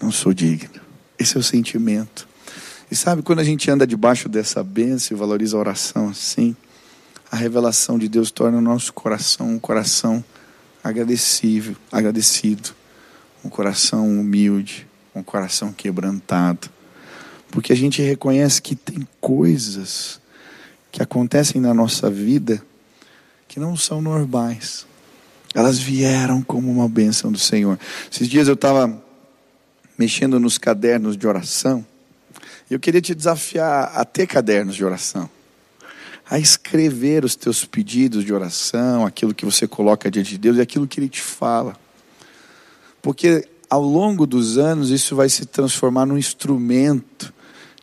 Não 0.00 0.10
sou 0.10 0.32
digno. 0.32 0.80
Esse 1.18 1.36
é 1.36 1.40
o 1.40 1.42
sentimento. 1.42 2.26
E 2.90 2.96
sabe, 2.96 3.20
quando 3.20 3.40
a 3.40 3.44
gente 3.44 3.70
anda 3.70 3.86
debaixo 3.86 4.26
dessa 4.26 4.64
bênção 4.64 5.14
e 5.14 5.20
valoriza 5.20 5.54
a 5.54 5.60
oração 5.60 6.08
assim, 6.08 6.56
a 7.30 7.36
revelação 7.36 7.98
de 7.98 8.08
Deus 8.08 8.30
torna 8.30 8.56
o 8.56 8.62
nosso 8.62 8.92
coração 8.94 9.50
um 9.50 9.58
coração 9.58 10.24
agradecível, 10.82 11.76
agradecido, 11.92 12.77
um 13.44 13.48
coração 13.48 14.08
humilde, 14.08 14.86
um 15.14 15.22
coração 15.22 15.72
quebrantado. 15.72 16.68
Porque 17.50 17.72
a 17.72 17.76
gente 17.76 18.02
reconhece 18.02 18.60
que 18.60 18.76
tem 18.76 19.06
coisas 19.20 20.20
que 20.90 21.02
acontecem 21.02 21.60
na 21.60 21.72
nossa 21.72 22.10
vida 22.10 22.62
que 23.46 23.58
não 23.58 23.76
são 23.76 24.02
normais. 24.02 24.86
Elas 25.54 25.78
vieram 25.78 26.42
como 26.42 26.70
uma 26.70 26.88
bênção 26.88 27.32
do 27.32 27.38
Senhor. 27.38 27.78
Esses 28.12 28.28
dias 28.28 28.48
eu 28.48 28.54
estava 28.54 29.02
mexendo 29.96 30.38
nos 30.38 30.58
cadernos 30.58 31.16
de 31.16 31.26
oração. 31.26 31.84
E 32.70 32.74
eu 32.74 32.78
queria 32.78 33.00
te 33.00 33.14
desafiar 33.14 33.92
a 33.94 34.04
ter 34.04 34.26
cadernos 34.26 34.76
de 34.76 34.84
oração. 34.84 35.28
A 36.30 36.38
escrever 36.38 37.24
os 37.24 37.34
teus 37.34 37.64
pedidos 37.64 38.22
de 38.22 38.34
oração, 38.34 39.06
aquilo 39.06 39.34
que 39.34 39.46
você 39.46 39.66
coloca 39.66 40.10
diante 40.10 40.32
de 40.32 40.38
Deus 40.38 40.58
e 40.58 40.60
aquilo 40.60 40.86
que 40.86 41.00
Ele 41.00 41.08
te 41.08 41.22
fala. 41.22 41.74
Porque 43.02 43.46
ao 43.68 43.82
longo 43.82 44.26
dos 44.26 44.58
anos 44.58 44.90
isso 44.90 45.14
vai 45.14 45.28
se 45.28 45.46
transformar 45.46 46.06
num 46.06 46.18
instrumento 46.18 47.32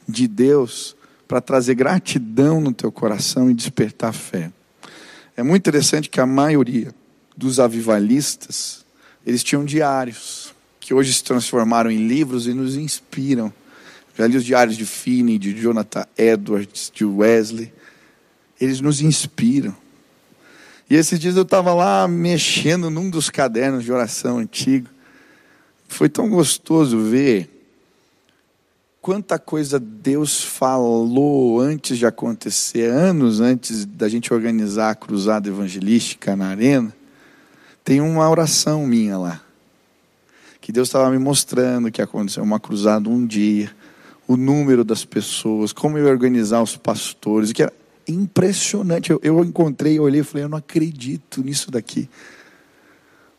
de 0.08 0.28
Deus 0.28 0.96
para 1.28 1.42
trazer 1.42 1.76
gratidão 1.76 2.62
no 2.62 2.74
teu 2.74 2.92
coração 2.92 3.50
e 3.50 3.54
despertar 3.54 4.14
fé. 4.14 4.52
É 5.36 5.44
muito 5.44 5.64
interessante 5.64 6.10
que 6.10 6.20
a 6.20 6.26
maioria 6.26 6.94
dos 7.36 7.60
avivalistas, 7.60 8.86
eles 9.26 9.44
tinham 9.44 9.66
diários 9.66 10.54
que 10.80 10.94
hoje 10.94 11.14
se 11.14 11.24
transformaram 11.24 11.90
em 11.90 12.08
livros 12.08 12.48
e 12.48 12.54
nos 12.54 12.78
inspiram. 12.78 13.52
Já 14.18 14.28
li 14.28 14.38
os 14.38 14.46
diários 14.46 14.78
de 14.78 14.86
Finney, 14.86 15.38
de 15.38 15.54
Jonathan 15.60 16.06
Edwards, 16.18 16.92
de 16.94 17.04
Wesley. 17.04 17.74
Eles 18.62 18.80
nos 18.80 19.02
inspiram. 19.02 19.76
E 20.90 20.96
esses 20.96 21.20
dias 21.20 21.36
eu 21.36 21.42
estava 21.42 21.74
lá 21.74 22.08
mexendo 22.08 22.90
num 22.90 23.10
dos 23.10 23.30
cadernos 23.30 23.84
de 23.84 23.92
oração 23.92 24.38
antigo. 24.38 24.88
Foi 25.88 26.10
tão 26.10 26.30
gostoso 26.30 27.00
ver 27.00 27.50
quanta 29.06 29.38
coisa 29.38 29.80
Deus 29.80 30.44
falou 30.44 31.60
antes 31.60 31.98
de 31.98 32.08
acontecer, 32.08 32.90
anos 32.90 33.40
antes 33.40 33.86
da 33.86 34.10
gente 34.10 34.34
organizar 34.34 34.90
a 34.90 34.96
cruzada 34.96 35.48
evangelística 35.48 36.36
na 36.36 36.48
arena. 36.48 36.92
Tem 37.84 38.02
uma 38.02 38.28
oração 38.28 38.88
minha 38.88 39.16
lá, 39.16 39.42
que 40.60 40.72
Deus 40.72 40.88
estava 40.88 41.12
me 41.12 41.20
mostrando 41.20 41.92
que 41.92 42.02
aconteceu 42.02 42.42
uma 42.42 42.60
cruzada 42.60 43.08
um 43.08 43.24
dia, 43.28 43.72
o 44.28 44.36
número 44.36 44.84
das 44.84 45.06
pessoas, 45.06 45.72
como 45.72 46.00
eu 46.00 46.06
ia 46.06 46.12
organizar 46.12 46.64
os 46.64 46.76
pastores, 46.76 47.54
que 47.54 47.62
era 47.62 47.74
impressionante. 48.08 49.12
Eu, 49.12 49.20
eu 49.22 49.44
encontrei, 49.44 50.00
eu 50.00 50.04
olhei 50.04 50.22
e 50.22 50.24
falei, 50.24 50.46
eu 50.46 50.50
não 50.50 50.58
acredito 50.58 51.44
nisso 51.44 51.70
daqui. 51.70 52.10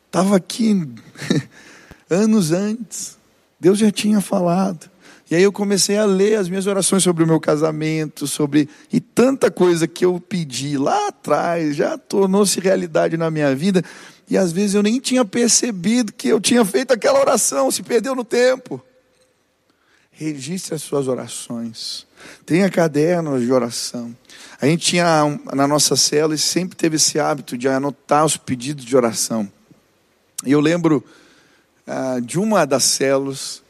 Estava 0.06 0.37
aqui 0.37 0.88
anos 2.09 2.53
antes, 2.53 3.16
Deus 3.59 3.79
já 3.79 3.90
tinha 3.90 4.21
falado. 4.21 4.90
E 5.29 5.35
aí 5.35 5.42
eu 5.42 5.53
comecei 5.53 5.97
a 5.97 6.05
ler 6.05 6.37
as 6.37 6.49
minhas 6.49 6.69
orações 6.69 7.03
sobre 7.03 7.25
o 7.25 7.27
meu 7.27 7.40
casamento, 7.40 8.29
sobre 8.29 8.69
e 8.92 9.01
tanta 9.01 9.51
coisa 9.51 9.88
que 9.88 10.05
eu 10.05 10.21
pedi 10.21 10.79
lá 10.79 11.09
atrás, 11.09 11.75
já 11.75 11.99
tornou-se 11.99 12.61
realidade 12.61 13.16
na 13.16 13.29
minha 13.29 13.55
vida, 13.55 13.83
e 14.31 14.37
às 14.37 14.53
vezes 14.53 14.75
eu 14.75 14.83
nem 14.83 15.01
tinha 15.01 15.25
percebido 15.25 16.12
que 16.12 16.29
eu 16.29 16.40
tinha 16.40 16.64
feito 16.64 16.92
aquela 16.92 17.21
oração, 17.21 17.71
se 17.71 17.83
perdeu 17.83 18.14
no 18.14 18.25
tempo. 18.25 18.81
Registre 20.12 20.75
as 20.75 20.83
suas 20.83 21.09
orações. 21.09 22.07
Tenha 22.47 22.71
cadernos 22.71 23.42
de 23.42 23.53
oração. 23.53 24.16
A 24.61 24.66
gente 24.66 24.87
tinha 24.87 25.38
na 25.53 25.66
nossa 25.69 25.95
cela 25.97 26.35
e 26.35 26.38
sempre 26.38 26.77
teve 26.77 26.97
esse 26.97 27.19
hábito 27.19 27.59
de 27.59 27.69
anotar 27.69 28.25
os 28.25 28.37
pedidos 28.37 28.85
de 28.85 28.97
oração. 28.97 29.51
E 30.45 30.53
eu 30.53 30.61
lembro 30.61 31.05
ah, 31.87 32.18
de 32.20 32.38
uma 32.38 32.64
das 32.64 32.85
células 32.85 33.62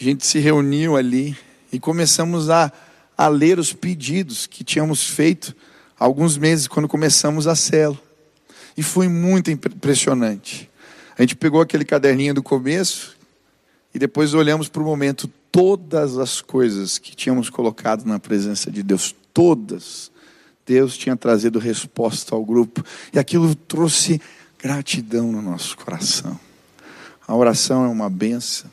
a 0.00 0.04
gente 0.04 0.26
se 0.26 0.38
reuniu 0.38 0.96
ali 0.96 1.36
e 1.72 1.78
começamos 1.80 2.50
a, 2.50 2.70
a 3.16 3.28
ler 3.28 3.58
os 3.58 3.72
pedidos 3.72 4.46
que 4.46 4.62
tínhamos 4.62 5.08
feito 5.08 5.54
alguns 5.98 6.36
meses 6.36 6.68
quando 6.68 6.88
começamos 6.88 7.46
a 7.46 7.54
célula. 7.54 8.00
E 8.76 8.82
foi 8.82 9.08
muito 9.08 9.50
impressionante. 9.50 10.68
A 11.16 11.22
gente 11.22 11.36
pegou 11.36 11.60
aquele 11.60 11.84
caderninho 11.84 12.34
do 12.34 12.42
começo 12.42 13.16
e 13.94 13.98
depois 13.98 14.34
olhamos 14.34 14.68
para 14.68 14.82
o 14.82 14.84
momento 14.84 15.26
todas 15.50 16.18
as 16.18 16.40
coisas 16.40 16.98
que 16.98 17.14
tínhamos 17.14 17.48
colocado 17.48 18.04
na 18.04 18.18
presença 18.18 18.70
de 18.70 18.82
Deus, 18.82 19.14
todas. 19.32 20.10
Deus 20.66 20.98
tinha 20.98 21.16
trazido 21.16 21.58
resposta 21.58 22.34
ao 22.34 22.44
grupo 22.44 22.84
e 23.12 23.18
aquilo 23.18 23.54
trouxe 23.54 24.20
gratidão 24.58 25.30
no 25.30 25.40
nosso 25.40 25.76
coração. 25.76 26.38
A 27.26 27.34
oração 27.34 27.84
é 27.84 27.88
uma 27.88 28.10
benção 28.10 28.70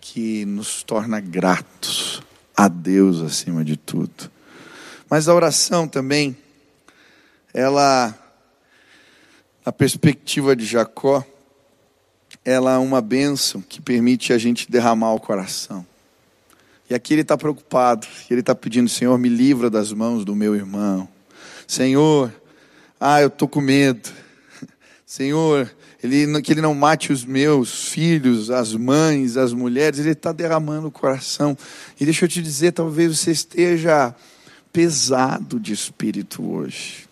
que 0.00 0.46
nos 0.46 0.82
torna 0.82 1.20
gratos 1.20 2.22
a 2.56 2.68
Deus 2.68 3.20
acima 3.20 3.62
de 3.62 3.76
tudo. 3.76 4.30
Mas 5.10 5.28
a 5.28 5.34
oração 5.34 5.86
também, 5.86 6.34
ela, 7.52 8.14
a 9.62 9.70
perspectiva 9.70 10.56
de 10.56 10.64
Jacó, 10.64 11.22
ela 12.42 12.74
é 12.74 12.78
uma 12.78 13.02
bênção 13.02 13.60
que 13.60 13.80
permite 13.80 14.32
a 14.32 14.38
gente 14.38 14.70
derramar 14.70 15.12
o 15.12 15.20
coração. 15.20 15.86
E 16.88 16.94
aqui 16.94 17.12
ele 17.12 17.20
está 17.20 17.36
preocupado, 17.36 18.06
ele 18.30 18.40
está 18.40 18.54
pedindo: 18.54 18.88
Senhor, 18.88 19.18
me 19.18 19.28
livra 19.28 19.68
das 19.68 19.92
mãos 19.92 20.24
do 20.24 20.34
meu 20.34 20.56
irmão. 20.56 21.06
Senhor, 21.66 22.32
ah, 22.98 23.20
eu 23.20 23.28
estou 23.28 23.46
com 23.46 23.60
medo. 23.60 24.08
Senhor, 25.04 25.70
ele, 26.02 26.40
que 26.42 26.52
ele 26.52 26.60
não 26.60 26.74
mate 26.74 27.12
os 27.12 27.24
meus 27.24 27.88
filhos, 27.88 28.50
as 28.50 28.72
mães, 28.72 29.36
as 29.36 29.52
mulheres, 29.52 29.98
ele 29.98 30.10
está 30.10 30.32
derramando 30.32 30.86
o 30.88 30.92
coração. 30.92 31.56
E 31.98 32.04
deixa 32.04 32.24
eu 32.24 32.28
te 32.28 32.40
dizer, 32.40 32.72
talvez 32.72 33.18
você 33.18 33.32
esteja 33.32 34.14
pesado 34.72 35.58
de 35.58 35.72
espírito 35.72 36.48
hoje. 36.48 37.08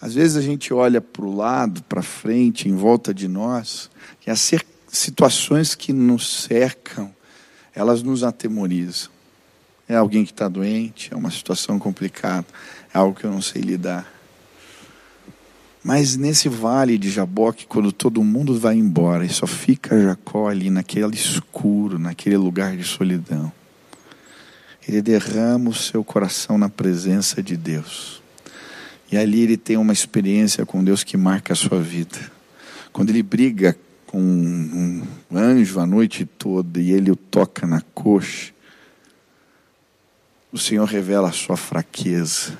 Às 0.00 0.14
vezes 0.14 0.36
a 0.36 0.42
gente 0.42 0.72
olha 0.72 1.00
para 1.00 1.24
o 1.24 1.34
lado, 1.34 1.82
para 1.84 2.02
frente, 2.02 2.68
em 2.68 2.76
volta 2.76 3.12
de 3.12 3.26
nós, 3.26 3.90
e 4.26 4.30
as 4.30 4.52
situações 4.86 5.74
que 5.74 5.92
nos 5.92 6.44
cercam, 6.44 7.12
elas 7.74 8.02
nos 8.02 8.22
atemorizam. 8.22 9.10
É 9.88 9.96
alguém 9.96 10.24
que 10.24 10.30
está 10.30 10.46
doente, 10.46 11.12
é 11.12 11.16
uma 11.16 11.30
situação 11.30 11.78
complicada, 11.78 12.46
é 12.92 12.98
algo 12.98 13.18
que 13.18 13.24
eu 13.24 13.30
não 13.30 13.42
sei 13.42 13.60
lidar. 13.60 14.13
Mas 15.84 16.16
nesse 16.16 16.48
vale 16.48 16.96
de 16.96 17.10
Jaboque, 17.10 17.66
quando 17.66 17.92
todo 17.92 18.24
mundo 18.24 18.58
vai 18.58 18.74
embora 18.74 19.22
e 19.22 19.28
só 19.28 19.46
fica 19.46 20.00
Jacó 20.00 20.48
ali 20.48 20.70
naquele 20.70 21.14
escuro, 21.14 21.98
naquele 21.98 22.38
lugar 22.38 22.74
de 22.74 22.82
solidão, 22.82 23.52
ele 24.88 25.02
derrama 25.02 25.68
o 25.68 25.74
seu 25.74 26.02
coração 26.02 26.56
na 26.56 26.70
presença 26.70 27.42
de 27.42 27.54
Deus. 27.54 28.22
E 29.12 29.18
ali 29.18 29.42
ele 29.42 29.58
tem 29.58 29.76
uma 29.76 29.92
experiência 29.92 30.64
com 30.64 30.82
Deus 30.82 31.04
que 31.04 31.18
marca 31.18 31.52
a 31.52 31.56
sua 31.56 31.82
vida. 31.82 32.32
Quando 32.90 33.10
ele 33.10 33.22
briga 33.22 33.76
com 34.06 34.18
um 34.18 35.02
anjo 35.30 35.80
a 35.80 35.84
noite 35.84 36.24
toda 36.24 36.80
e 36.80 36.92
ele 36.92 37.10
o 37.10 37.16
toca 37.16 37.66
na 37.66 37.82
coxa, 37.92 38.54
o 40.50 40.56
Senhor 40.56 40.86
revela 40.86 41.28
a 41.28 41.32
sua 41.32 41.58
fraqueza 41.58 42.56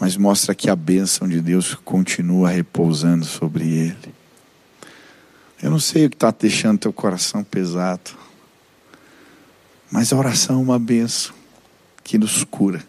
mas 0.00 0.16
mostra 0.16 0.54
que 0.54 0.68
a 0.68 0.76
bênção 0.76 1.28
de 1.28 1.40
Deus 1.40 1.74
continua 1.74 2.50
repousando 2.50 3.24
sobre 3.24 3.66
ele. 3.68 4.14
Eu 5.62 5.70
não 5.70 5.78
sei 5.78 6.06
o 6.06 6.10
que 6.10 6.16
está 6.16 6.30
deixando 6.30 6.78
teu 6.78 6.92
coração 6.92 7.42
pesado, 7.42 8.10
mas 9.90 10.12
a 10.12 10.16
oração 10.16 10.56
é 10.56 10.62
uma 10.62 10.78
bênção 10.78 11.34
que 12.02 12.18
nos 12.18 12.44
cura. 12.44 12.84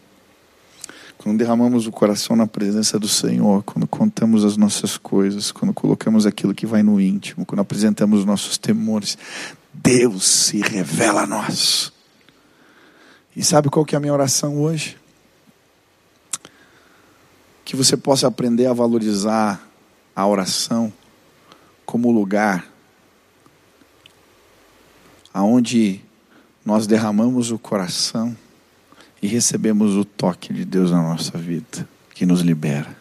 Quando 1.17 1.37
derramamos 1.37 1.87
o 1.87 1.91
coração 1.91 2.35
na 2.35 2.45
presença 2.45 2.99
do 2.99 3.07
Senhor, 3.07 3.63
quando 3.63 3.87
contamos 3.87 4.43
as 4.43 4.57
nossas 4.57 4.97
coisas, 4.97 5.51
quando 5.51 5.73
colocamos 5.73 6.25
aquilo 6.25 6.53
que 6.53 6.65
vai 6.65 6.83
no 6.83 6.99
íntimo, 6.99 7.45
quando 7.45 7.61
apresentamos 7.61 8.19
os 8.19 8.25
nossos 8.25 8.57
temores, 8.57 9.17
Deus 9.73 10.25
se 10.25 10.59
revela 10.59 11.21
a 11.21 11.27
nós. 11.27 11.91
E 13.35 13.43
sabe 13.43 13.69
qual 13.69 13.85
que 13.85 13.95
é 13.95 13.97
a 13.97 14.01
minha 14.01 14.13
oração 14.13 14.61
hoje? 14.61 14.97
Que 17.65 17.75
você 17.75 17.97
possa 17.97 18.27
aprender 18.27 18.67
a 18.67 18.73
valorizar 18.73 19.67
a 20.15 20.25
oração 20.25 20.93
como 21.85 22.11
lugar 22.11 22.65
aonde 25.33 25.99
nós 26.63 26.87
derramamos 26.87 27.51
o 27.51 27.59
coração 27.59 28.35
e 29.21 29.27
recebemos 29.27 29.95
o 29.95 30.05
toque 30.05 30.53
de 30.53 30.63
Deus 30.63 30.91
na 30.91 31.01
nossa 31.01 31.37
vida, 31.37 31.87
que 32.13 32.25
nos 32.25 32.39
libera. 32.39 32.95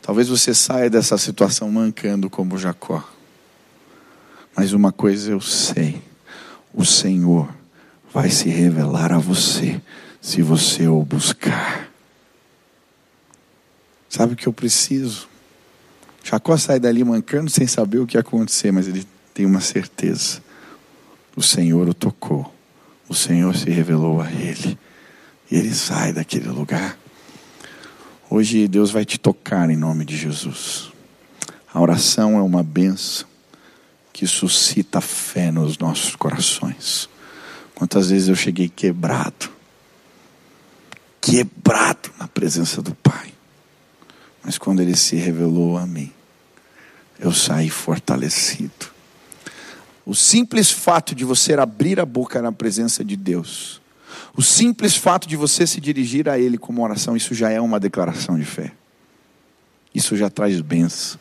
Talvez 0.00 0.28
você 0.28 0.54
saia 0.54 0.88
dessa 0.88 1.18
situação 1.18 1.70
mancando 1.70 2.30
como 2.30 2.56
Jacó. 2.56 3.02
Mas 4.54 4.72
uma 4.72 4.92
coisa 4.92 5.32
eu 5.32 5.40
sei: 5.40 6.00
o 6.72 6.84
Senhor 6.84 7.48
vai 8.12 8.30
se 8.30 8.48
revelar 8.48 9.12
a 9.12 9.18
você 9.18 9.80
se 10.20 10.42
você 10.42 10.86
o 10.86 11.02
buscar. 11.02 11.83
Sabe 14.14 14.34
o 14.34 14.36
que 14.36 14.46
eu 14.46 14.52
preciso? 14.52 15.28
Jacó 16.22 16.56
sai 16.56 16.78
dali 16.78 17.02
mancando 17.02 17.50
sem 17.50 17.66
saber 17.66 17.98
o 17.98 18.06
que 18.06 18.16
ia 18.16 18.20
acontecer, 18.20 18.70
mas 18.70 18.86
ele 18.86 19.04
tem 19.34 19.44
uma 19.44 19.60
certeza. 19.60 20.40
O 21.34 21.42
Senhor 21.42 21.88
o 21.88 21.92
tocou. 21.92 22.54
O 23.08 23.14
Senhor 23.14 23.56
se 23.56 23.68
revelou 23.70 24.20
a 24.20 24.30
ele. 24.30 24.78
E 25.50 25.56
ele 25.56 25.74
sai 25.74 26.12
daquele 26.12 26.48
lugar. 26.48 26.96
Hoje 28.30 28.68
Deus 28.68 28.92
vai 28.92 29.04
te 29.04 29.18
tocar 29.18 29.68
em 29.68 29.76
nome 29.76 30.04
de 30.04 30.16
Jesus. 30.16 30.92
A 31.72 31.80
oração 31.80 32.38
é 32.38 32.40
uma 32.40 32.62
benção 32.62 33.26
que 34.12 34.28
suscita 34.28 35.00
fé 35.00 35.50
nos 35.50 35.76
nossos 35.76 36.14
corações. 36.14 37.08
Quantas 37.74 38.10
vezes 38.10 38.28
eu 38.28 38.36
cheguei 38.36 38.68
quebrado, 38.68 39.50
quebrado 41.20 42.12
na 42.16 42.28
presença 42.28 42.80
do 42.80 42.94
Pai. 42.94 43.33
Mas 44.44 44.58
quando 44.58 44.80
ele 44.80 44.96
se 44.96 45.16
revelou 45.16 45.78
a 45.78 45.86
mim, 45.86 46.12
eu 47.18 47.32
saí 47.32 47.70
fortalecido. 47.70 48.92
O 50.04 50.14
simples 50.14 50.70
fato 50.70 51.14
de 51.14 51.24
você 51.24 51.54
abrir 51.54 51.98
a 51.98 52.04
boca 52.04 52.42
na 52.42 52.52
presença 52.52 53.02
de 53.02 53.16
Deus, 53.16 53.80
o 54.36 54.42
simples 54.42 54.94
fato 54.96 55.26
de 55.26 55.36
você 55.36 55.66
se 55.66 55.80
dirigir 55.80 56.28
a 56.28 56.38
Ele 56.38 56.58
como 56.58 56.82
oração, 56.82 57.16
isso 57.16 57.34
já 57.34 57.50
é 57.50 57.60
uma 57.60 57.80
declaração 57.80 58.38
de 58.38 58.44
fé. 58.44 58.72
Isso 59.94 60.16
já 60.16 60.28
traz 60.28 60.60
bênção. 60.60 61.18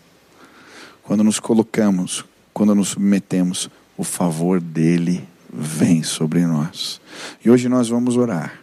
Quando 1.03 1.23
nos 1.23 1.39
colocamos 1.39 2.25
quando 2.53 2.75
nos 2.75 2.89
submetemos, 2.89 3.69
o 3.97 4.03
favor 4.03 4.61
dele 4.61 5.27
vem 5.51 6.03
sobre 6.03 6.45
nós. 6.45 7.01
E 7.43 7.49
hoje 7.49 7.67
nós 7.67 7.89
vamos 7.89 8.15
orar. 8.15 8.59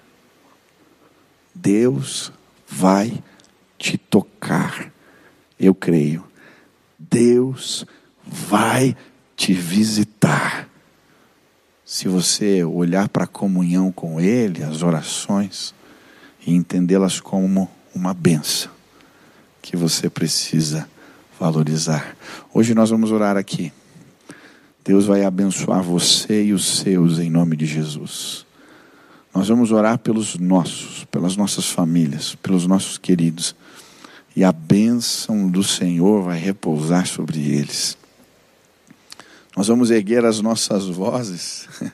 Deus 1.54 2.32
vai 2.68 3.22
te 3.80 3.96
tocar. 3.96 4.92
Eu 5.58 5.74
creio. 5.74 6.22
Deus 6.98 7.86
vai 8.24 8.94
te 9.34 9.54
visitar. 9.54 10.68
Se 11.84 12.06
você 12.06 12.62
olhar 12.62 13.08
para 13.08 13.24
a 13.24 13.26
comunhão 13.26 13.90
com 13.90 14.20
Ele, 14.20 14.62
as 14.62 14.82
orações, 14.82 15.74
e 16.46 16.54
entendê-las 16.54 17.20
como 17.20 17.68
uma 17.94 18.14
benção 18.14 18.70
que 19.60 19.76
você 19.76 20.08
precisa 20.08 20.88
valorizar. 21.38 22.16
Hoje 22.52 22.74
nós 22.74 22.90
vamos 22.90 23.10
orar 23.10 23.36
aqui. 23.36 23.72
Deus 24.84 25.06
vai 25.06 25.24
abençoar 25.24 25.82
você 25.82 26.44
e 26.44 26.52
os 26.52 26.78
seus 26.78 27.18
em 27.18 27.28
nome 27.28 27.56
de 27.56 27.66
Jesus. 27.66 28.46
Nós 29.34 29.48
vamos 29.48 29.70
orar 29.70 29.98
pelos 29.98 30.38
nossos, 30.38 31.04
pelas 31.04 31.36
nossas 31.36 31.70
famílias, 31.70 32.34
pelos 32.36 32.66
nossos 32.66 32.98
queridos. 32.98 33.54
E 34.34 34.44
a 34.44 34.52
bênção 34.52 35.48
do 35.48 35.62
Senhor 35.62 36.22
vai 36.22 36.38
repousar 36.38 37.06
sobre 37.06 37.38
eles. 37.40 37.98
Nós 39.56 39.66
vamos 39.66 39.90
erguer 39.90 40.24
as 40.24 40.40
nossas 40.40 40.86
vozes 40.86 41.68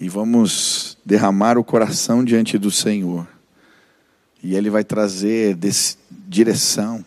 e 0.00 0.08
vamos 0.08 0.96
derramar 1.04 1.58
o 1.58 1.64
coração 1.64 2.24
diante 2.24 2.56
do 2.56 2.70
Senhor. 2.70 3.26
E 4.42 4.54
Ele 4.54 4.70
vai 4.70 4.84
trazer 4.84 5.58
direção, 6.10 7.04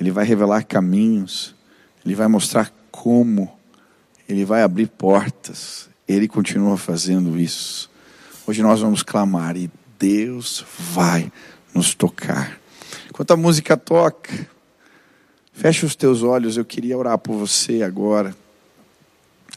Ele 0.00 0.10
vai 0.10 0.24
revelar 0.24 0.64
caminhos, 0.64 1.54
Ele 2.04 2.14
vai 2.14 2.26
mostrar 2.28 2.72
como, 2.90 3.52
Ele 4.26 4.44
vai 4.44 4.62
abrir 4.62 4.88
portas. 4.88 5.88
Ele 6.08 6.26
continua 6.26 6.78
fazendo 6.78 7.38
isso. 7.38 7.90
Hoje 8.46 8.62
nós 8.62 8.80
vamos 8.80 9.02
clamar 9.02 9.58
e 9.58 9.70
Deus 9.98 10.64
vai 10.78 11.30
nos 11.74 11.94
tocar. 11.94 12.58
Enquanto 13.18 13.32
a 13.32 13.36
música 13.36 13.76
toca, 13.76 14.32
feche 15.52 15.84
os 15.84 15.96
teus 15.96 16.22
olhos. 16.22 16.56
Eu 16.56 16.64
queria 16.64 16.96
orar 16.96 17.18
por 17.18 17.34
você 17.34 17.82
agora. 17.82 18.32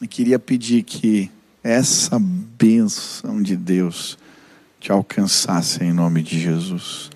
E 0.02 0.08
queria 0.08 0.36
pedir 0.36 0.82
que 0.82 1.30
essa 1.62 2.18
bênção 2.18 3.40
de 3.40 3.54
Deus 3.54 4.18
te 4.80 4.90
alcançasse 4.90 5.84
em 5.84 5.92
nome 5.92 6.24
de 6.24 6.40
Jesus. 6.40 7.08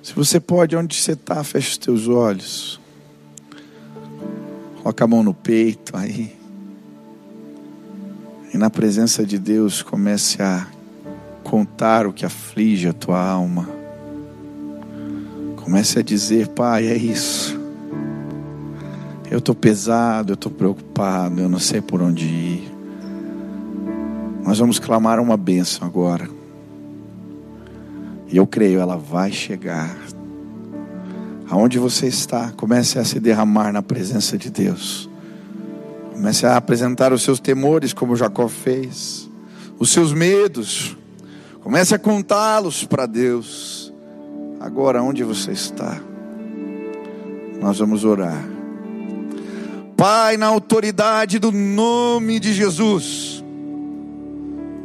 Se 0.00 0.14
você 0.14 0.38
pode, 0.38 0.76
onde 0.76 0.94
você 0.94 1.14
está, 1.14 1.42
feche 1.42 1.70
os 1.70 1.78
teus 1.78 2.06
olhos. 2.06 2.80
Coloca 4.76 5.02
a 5.02 5.08
mão 5.08 5.24
no 5.24 5.34
peito 5.34 5.96
aí. 5.96 6.36
E 8.54 8.56
na 8.56 8.70
presença 8.70 9.26
de 9.26 9.40
Deus 9.40 9.82
comece 9.82 10.40
a 10.40 10.68
contar 11.42 12.06
o 12.06 12.12
que 12.12 12.24
aflige 12.24 12.86
a 12.86 12.92
tua 12.92 13.20
alma. 13.20 13.81
Comece 15.64 15.98
a 15.98 16.02
dizer, 16.02 16.48
Pai, 16.48 16.86
é 16.86 16.96
isso. 16.96 17.58
Eu 19.30 19.38
estou 19.38 19.54
pesado, 19.54 20.32
eu 20.32 20.34
estou 20.34 20.52
preocupado, 20.52 21.40
eu 21.40 21.48
não 21.48 21.58
sei 21.58 21.80
por 21.80 22.02
onde 22.02 22.26
ir. 22.26 22.72
Nós 24.44 24.58
vamos 24.58 24.78
clamar 24.78 25.18
uma 25.18 25.36
bênção 25.36 25.86
agora. 25.86 26.28
E 28.28 28.36
eu 28.36 28.46
creio, 28.46 28.80
ela 28.80 28.96
vai 28.96 29.32
chegar. 29.32 29.96
Aonde 31.48 31.78
você 31.78 32.06
está, 32.06 32.50
comece 32.52 32.98
a 32.98 33.04
se 33.04 33.20
derramar 33.20 33.72
na 33.72 33.82
presença 33.82 34.36
de 34.36 34.50
Deus. 34.50 35.08
Comece 36.12 36.44
a 36.44 36.56
apresentar 36.56 37.12
os 37.12 37.22
seus 37.22 37.40
temores, 37.40 37.92
como 37.92 38.16
Jacó 38.16 38.48
fez, 38.48 39.30
os 39.78 39.90
seus 39.90 40.12
medos. 40.12 40.96
Comece 41.62 41.94
a 41.94 41.98
contá-los 41.98 42.84
para 42.84 43.06
Deus. 43.06 43.81
Agora, 44.62 45.02
onde 45.02 45.24
você 45.24 45.50
está, 45.50 46.00
nós 47.60 47.80
vamos 47.80 48.04
orar. 48.04 48.44
Pai, 49.96 50.36
na 50.36 50.46
autoridade 50.46 51.40
do 51.40 51.50
nome 51.50 52.38
de 52.38 52.52
Jesus, 52.52 53.42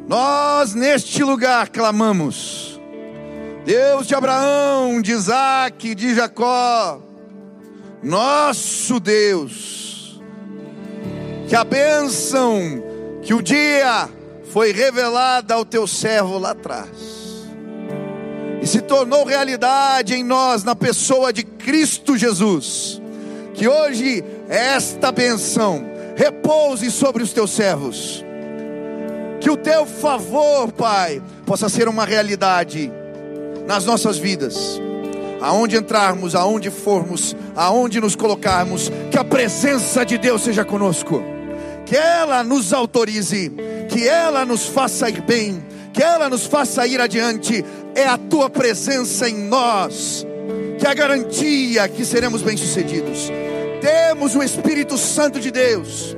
nós 0.07 0.73
neste 0.73 1.23
lugar 1.23 1.69
clamamos. 1.69 2.81
Deus 3.65 4.07
de 4.07 4.15
Abraão, 4.15 4.99
de 4.99 5.11
Isaac, 5.11 5.93
de 5.93 6.15
Jacó, 6.15 6.99
nosso 8.01 8.99
Deus, 8.99 10.19
que 11.47 11.55
a 11.55 11.63
bênção 11.63 12.81
que 13.21 13.31
o 13.31 13.43
dia 13.43 14.09
foi 14.51 14.71
revelada 14.71 15.53
ao 15.53 15.63
teu 15.63 15.85
servo 15.85 16.39
lá 16.39 16.51
atrás, 16.51 17.16
e 18.61 18.67
se 18.67 18.81
tornou 18.81 19.23
realidade 19.25 20.13
em 20.13 20.23
nós, 20.23 20.63
na 20.63 20.75
pessoa 20.75 21.31
de 21.31 21.43
Cristo 21.43 22.17
Jesus, 22.17 23.01
que 23.53 23.67
hoje 23.67 24.23
esta 24.49 25.11
bênção 25.11 25.85
repouse 26.15 26.89
sobre 26.91 27.23
os 27.23 27.31
teus 27.31 27.51
servos, 27.51 28.23
que 29.39 29.49
o 29.49 29.57
teu 29.57 29.85
favor, 29.85 30.71
Pai, 30.71 31.21
possa 31.45 31.69
ser 31.69 31.87
uma 31.87 32.05
realidade 32.05 32.91
nas 33.67 33.85
nossas 33.85 34.17
vidas. 34.17 34.81
Aonde 35.39 35.77
entrarmos, 35.77 36.33
aonde 36.33 36.71
formos, 36.71 37.35
aonde 37.55 38.01
nos 38.01 38.15
colocarmos, 38.15 38.91
que 39.11 39.17
a 39.19 39.23
presença 39.23 40.03
de 40.03 40.17
Deus 40.17 40.41
seja 40.41 40.65
conosco, 40.65 41.21
que 41.85 41.95
ela 41.95 42.43
nos 42.43 42.73
autorize, 42.73 43.51
que 43.87 44.07
ela 44.07 44.43
nos 44.43 44.65
faça 44.65 45.07
ir 45.09 45.21
bem, 45.21 45.63
que 45.93 46.01
ela 46.01 46.27
nos 46.29 46.45
faça 46.45 46.87
ir 46.87 46.99
adiante. 46.99 47.63
É 47.97 48.05
a 48.05 48.15
tua 48.15 48.47
presença 48.47 49.27
em 49.27 49.33
nós, 49.33 50.23
que 50.77 50.86
é 50.86 50.89
a 50.91 50.93
garantia 50.93 51.89
que 51.89 52.05
seremos 52.05 52.43
bem-sucedidos. 52.43 53.31
Temos 53.81 54.36
o 54.36 54.43
Espírito 54.43 54.99
Santo 54.99 55.39
de 55.39 55.49
Deus, 55.49 56.15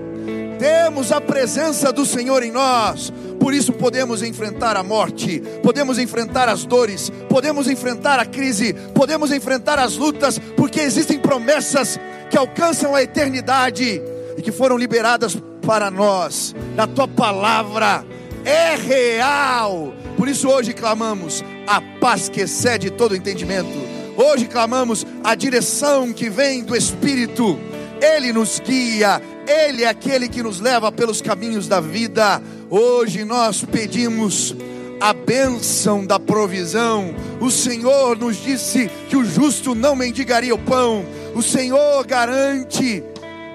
temos 0.60 1.14
a 1.14 1.22
presença 1.22 1.94
do 1.94 2.06
Senhor 2.06 2.44
em 2.44 2.52
nós, 2.52 3.14
por 3.40 3.54
isso 3.54 3.72
podemos 3.72 4.22
enfrentar 4.22 4.76
a 4.76 4.84
morte, 4.84 5.42
podemos 5.64 5.98
enfrentar 5.98 6.50
as 6.50 6.66
dores, 6.66 7.10
podemos 7.30 7.66
enfrentar 7.70 8.20
a 8.20 8.26
crise, 8.26 8.74
podemos 8.94 9.32
enfrentar 9.32 9.80
as 9.80 9.96
lutas, 9.96 10.38
porque 10.58 10.82
existem 10.82 11.18
promessas 11.18 11.98
que 12.30 12.38
alcançam 12.38 12.94
a 12.94 13.02
eternidade 13.02 14.02
e 14.36 14.42
que 14.42 14.52
foram 14.52 14.78
liberadas 14.78 15.38
para 15.66 15.90
nós 15.90 16.54
na 16.76 16.86
tua 16.86 17.08
palavra. 17.08 18.04
É 18.44 18.76
real. 18.76 19.94
Por 20.18 20.28
isso 20.28 20.50
hoje 20.50 20.74
clamamos 20.74 21.42
a 21.70 21.80
paz 21.80 22.28
que 22.28 22.42
excede 22.42 22.90
todo 22.90 23.16
entendimento. 23.16 23.70
Hoje 24.18 24.48
clamamos 24.48 25.06
a 25.24 25.36
direção 25.36 26.12
que 26.12 26.28
vem 26.28 26.64
do 26.64 26.76
Espírito. 26.76 27.60
Ele 28.02 28.34
nos 28.34 28.60
guia, 28.60 29.22
ele 29.48 29.84
é 29.84 29.88
aquele 29.88 30.28
que 30.28 30.42
nos 30.42 30.60
leva 30.60 30.92
pelos 30.92 31.22
caminhos 31.22 31.68
da 31.68 31.80
vida. 31.80 32.42
Hoje 32.72 33.24
nós 33.24 33.64
pedimos 33.64 34.56
a 35.00 35.14
bênção 35.14 36.04
da 36.04 36.20
provisão. 36.20 37.14
O 37.40 37.52
Senhor 37.52 38.18
nos 38.18 38.38
disse 38.38 38.90
que 39.08 39.16
o 39.16 39.24
justo 39.24 39.76
não 39.76 39.96
mendigaria 39.96 40.56
o 40.56 40.60
pão. 40.60 41.06
O 41.36 41.44
Senhor 41.44 42.04
garante 42.04 43.04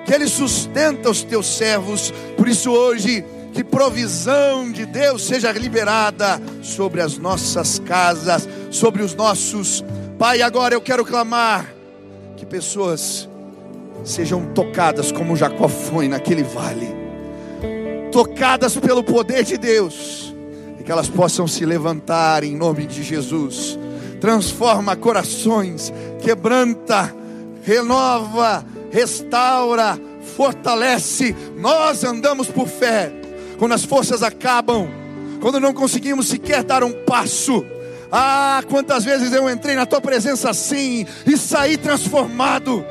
que 0.07 0.15
Ele 0.15 0.29
sustenta 0.29 1.11
os 1.11 1.25
teus 1.25 1.49
servos. 1.49 2.15
Por 2.37 2.47
isso, 2.47 2.71
hoje, 2.71 3.25
que 3.55 3.65
provisão 3.65 4.71
de 4.71 4.85
Deus 4.85 5.25
seja 5.27 5.51
liberada 5.53 6.39
sobre 6.61 7.01
as 7.01 7.17
nossas 7.17 7.79
casas, 7.79 8.47
sobre 8.71 9.03
os 9.03 9.15
nossos. 9.15 9.83
Pai, 10.19 10.43
agora 10.43 10.75
eu 10.75 10.81
quero 10.83 11.07
clamar 11.07 11.73
que 12.37 12.45
pessoas 12.45 13.27
sejam 14.05 14.53
tocadas 14.53 15.11
como 15.11 15.35
Jacó 15.35 15.69
foi 15.69 16.09
naquele 16.09 16.43
vale 16.43 17.05
tocadas 18.15 18.77
pelo 18.77 19.03
poder 19.03 19.43
de 19.43 19.59
Deus, 19.59 20.33
e 20.79 20.85
que 20.85 20.93
elas 20.93 21.09
possam 21.09 21.49
se 21.49 21.67
levantar 21.67 22.45
em 22.45 22.55
nome 22.57 22.87
de 22.87 23.03
Jesus. 23.03 23.77
Transforma 24.21 24.95
corações, 24.95 25.93
quebranta, 26.23 27.13
renova, 27.65 28.65
restaura, 28.93 29.99
fortalece. 30.37 31.35
Nós 31.57 32.05
andamos 32.05 32.47
por 32.47 32.69
fé. 32.69 33.13
Quando 33.59 33.73
as 33.73 33.85
forças 33.85 34.23
acabam, 34.23 34.89
quando 35.41 35.61
não 35.61 35.73
conseguimos 35.73 36.29
sequer 36.29 36.63
dar 36.63 36.83
um 36.83 36.93
passo, 37.05 37.65
ah, 38.11 38.63
quantas 38.69 39.05
vezes 39.05 39.33
eu 39.33 39.51
entrei 39.51 39.75
na 39.75 39.87
tua 39.87 40.01
presença 40.01 40.51
assim 40.51 41.07
e 41.27 41.37
saí 41.37 41.77
transformado. 41.77 42.85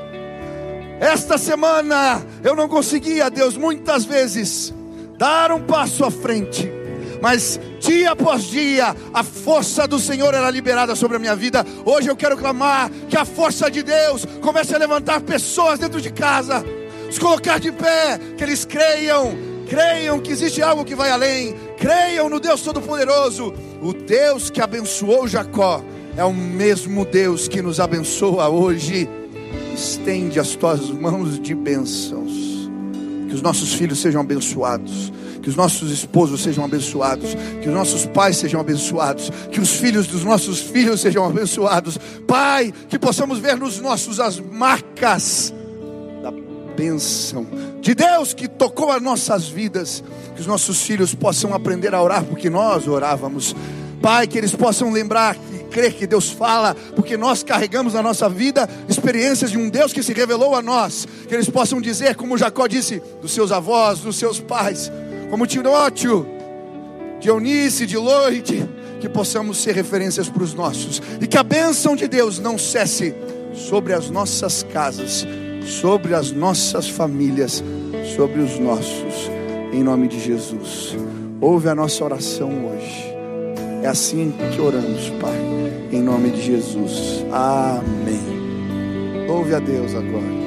Esta 0.99 1.38
semana 1.38 2.22
eu 2.43 2.55
não 2.55 2.68
conseguia, 2.68 3.30
Deus, 3.30 3.57
muitas 3.57 4.05
vezes 4.05 4.74
dar 5.18 5.51
um 5.51 5.61
passo 5.61 6.05
à 6.05 6.11
frente. 6.11 6.72
Mas 7.22 7.57
dia 7.80 8.11
após 8.11 8.43
dia, 8.43 8.93
a 9.14 9.24
força 9.24 9.88
do 9.88 9.97
Senhor 9.97 10.34
era 10.34 10.49
liberada 10.49 10.93
sobre 10.93 11.16
a 11.16 11.20
minha 11.20 11.36
vida. 11.36 11.66
Hoje 11.86 12.09
eu 12.09 12.18
quero 12.18 12.36
clamar 12.36 12.89
que 13.09 13.18
a 13.18 13.24
força 13.24 13.72
de 13.72 13.82
Deus 13.82 14.26
comece 14.41 14.76
a 14.76 14.78
levantar 14.78 15.22
pessoas 15.22 15.80
dentro 15.80 16.01
de 16.01 16.11
casa, 16.11 16.66
nos 17.05 17.18
colocar 17.18 17.61
de 17.61 17.72
pé, 17.72 18.20
que 18.38 18.43
eles 18.43 18.66
creiam, 18.66 19.52
creiam 19.74 20.19
que 20.19 20.32
existe 20.32 20.61
algo 20.61 20.86
que 20.86 20.93
vai 20.93 21.09
além, 21.09 21.55
creiam 21.78 22.30
no 22.30 22.39
Deus 22.39 22.61
Todo-Poderoso, 22.61 23.51
o 23.82 23.91
Deus 23.91 24.51
que 24.51 24.61
abençoou 24.61 25.28
Jacó, 25.28 25.84
é 26.15 26.24
o 26.24 26.32
mesmo 26.32 27.03
Deus 27.03 27.47
que 27.47 27.59
nos 27.59 27.80
abençoa 27.80 28.47
hoje. 28.49 29.09
Estende 29.74 30.39
as 30.39 30.55
tuas 30.55 30.91
mãos 30.91 31.39
de 31.39 31.55
bênçãos, 31.55 32.69
que 33.28 33.34
os 33.34 33.41
nossos 33.41 33.74
filhos 33.74 33.99
sejam 33.99 34.21
abençoados. 34.21 35.11
Que 35.41 35.49
os 35.49 35.57
nossos 35.57 35.91
esposos 35.91 36.41
sejam 36.41 36.63
abençoados, 36.63 37.36
que 37.61 37.67
os 37.67 37.76
nossos 37.76 38.05
pais 38.05 38.38
sejam 38.38 38.61
abençoados, 38.61 39.30
que 39.51 39.59
os 39.59 39.71
filhos 39.71 40.07
dos 40.07 40.24
nossos 40.24 40.61
filhos 40.61 41.01
sejam 41.01 41.26
abençoados. 41.26 41.97
Pai, 42.26 42.74
que 42.88 42.97
possamos 42.97 43.39
ver 43.39 43.57
nos 43.57 43.78
nossos 43.82 44.21
as 44.21 44.39
marcas 44.39 45.53
bênção 46.76 47.45
de 47.82 47.93
Deus 47.93 48.34
que 48.34 48.47
tocou 48.47 48.91
as 48.91 49.01
nossas 49.01 49.47
vidas, 49.47 50.03
que 50.36 50.41
os 50.41 50.47
nossos 50.47 50.82
filhos 50.82 51.13
possam 51.13 51.53
aprender 51.53 51.93
a 51.93 52.01
orar 52.01 52.24
porque 52.24 52.49
nós 52.49 52.88
orávamos. 52.88 53.55
Pai, 54.01 54.28
que 54.28 54.38
eles 54.38 54.53
possam 54.53 54.91
lembrar 54.91 55.38
e 55.53 55.63
crer 55.69 55.93
que 55.93 56.05
Deus 56.05 56.30
fala, 56.30 56.76
porque 56.93 57.15
nós 57.15 57.41
carregamos 57.41 57.93
na 57.93 58.03
nossa 58.03 58.28
vida 58.28 58.69
experiências 58.89 59.49
de 59.49 59.57
um 59.57 59.69
Deus 59.69 59.93
que 59.93 60.03
se 60.03 60.11
revelou 60.11 60.55
a 60.55 60.61
nós. 60.61 61.07
Que 61.28 61.34
eles 61.34 61.49
possam 61.49 61.80
dizer, 61.80 62.15
como 62.15 62.38
Jacó 62.38 62.67
disse, 62.67 63.01
dos 63.21 63.32
seus 63.32 63.49
avós, 63.49 63.99
dos 63.99 64.17
seus 64.17 64.41
pais: 64.41 64.91
como 65.30 65.47
Timóteo, 65.47 66.28
Dionísio, 67.21 67.88
de 67.88 67.95
Loide, 67.95 68.69
que 68.99 69.07
possamos 69.07 69.57
ser 69.57 69.74
referências 69.74 70.30
para 70.30 70.43
os 70.43 70.53
nossos, 70.53 71.01
e 71.21 71.28
que 71.28 71.38
a 71.38 71.43
bênção 71.43 71.95
de 71.95 72.07
Deus 72.07 72.39
não 72.39 72.57
cesse 72.57 73.15
sobre 73.53 73.93
as 73.93 74.09
nossas 74.09 74.63
casas, 74.63 75.26
sobre 75.66 76.14
as 76.14 76.32
nossas 76.32 76.89
famílias, 76.89 77.64
sobre 78.16 78.41
os 78.41 78.59
nossos, 78.59 79.30
em 79.72 79.84
nome 79.84 80.07
de 80.07 80.20
Jesus. 80.20 80.95
Ouve 81.41 81.70
a 81.70 81.76
nossa 81.76 82.03
oração 82.03 82.49
hoje. 82.68 83.14
É 83.82 83.88
assim 83.88 84.34
que 84.53 84.61
oramos, 84.61 85.09
Pai, 85.20 85.39
em 85.91 86.01
nome 86.01 86.30
de 86.32 86.41
Jesus. 86.41 87.26
Amém. 87.32 88.43
Ouve 89.30 89.53
a 89.55 89.59
Deus 89.59 89.93
agora. 89.93 90.43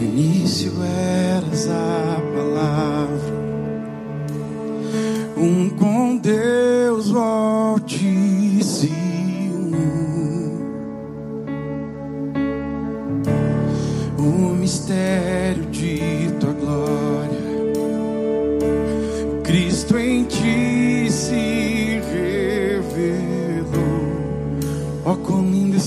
No 0.00 0.04
início 0.04 0.72
eras 0.82 1.68
a 1.68 2.20
palavra, 2.34 3.32
um 5.36 5.70
com 5.70 6.16
Deus 6.16 7.14
altíssimo. 7.14 8.11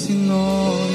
ensinou. 0.05 0.94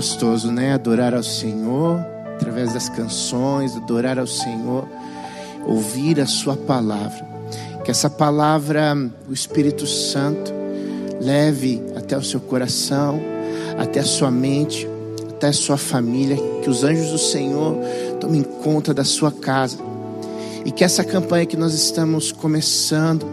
gostoso, 0.00 0.50
né? 0.50 0.72
Adorar 0.72 1.14
ao 1.14 1.22
Senhor 1.22 2.00
através 2.34 2.72
das 2.72 2.88
canções, 2.88 3.76
adorar 3.76 4.18
ao 4.18 4.26
Senhor, 4.26 4.88
ouvir 5.66 6.18
a 6.18 6.26
Sua 6.26 6.56
palavra. 6.56 7.22
Que 7.84 7.90
essa 7.90 8.08
palavra, 8.08 8.96
o 9.28 9.32
Espírito 9.32 9.86
Santo, 9.86 10.52
leve 11.20 11.82
até 11.94 12.16
o 12.16 12.22
seu 12.22 12.40
coração, 12.40 13.20
até 13.78 14.00
a 14.00 14.04
sua 14.04 14.30
mente, 14.30 14.88
até 15.40 15.50
sua 15.52 15.78
família. 15.78 16.36
Que 16.62 16.68
os 16.68 16.84
anjos 16.84 17.10
do 17.10 17.18
Senhor 17.18 17.74
tomem 18.20 18.42
conta 18.42 18.92
da 18.92 19.04
sua 19.04 19.32
casa. 19.32 19.78
E 20.66 20.70
que 20.70 20.84
essa 20.84 21.02
campanha 21.02 21.46
que 21.46 21.56
nós 21.56 21.72
estamos 21.72 22.30
começando, 22.30 23.26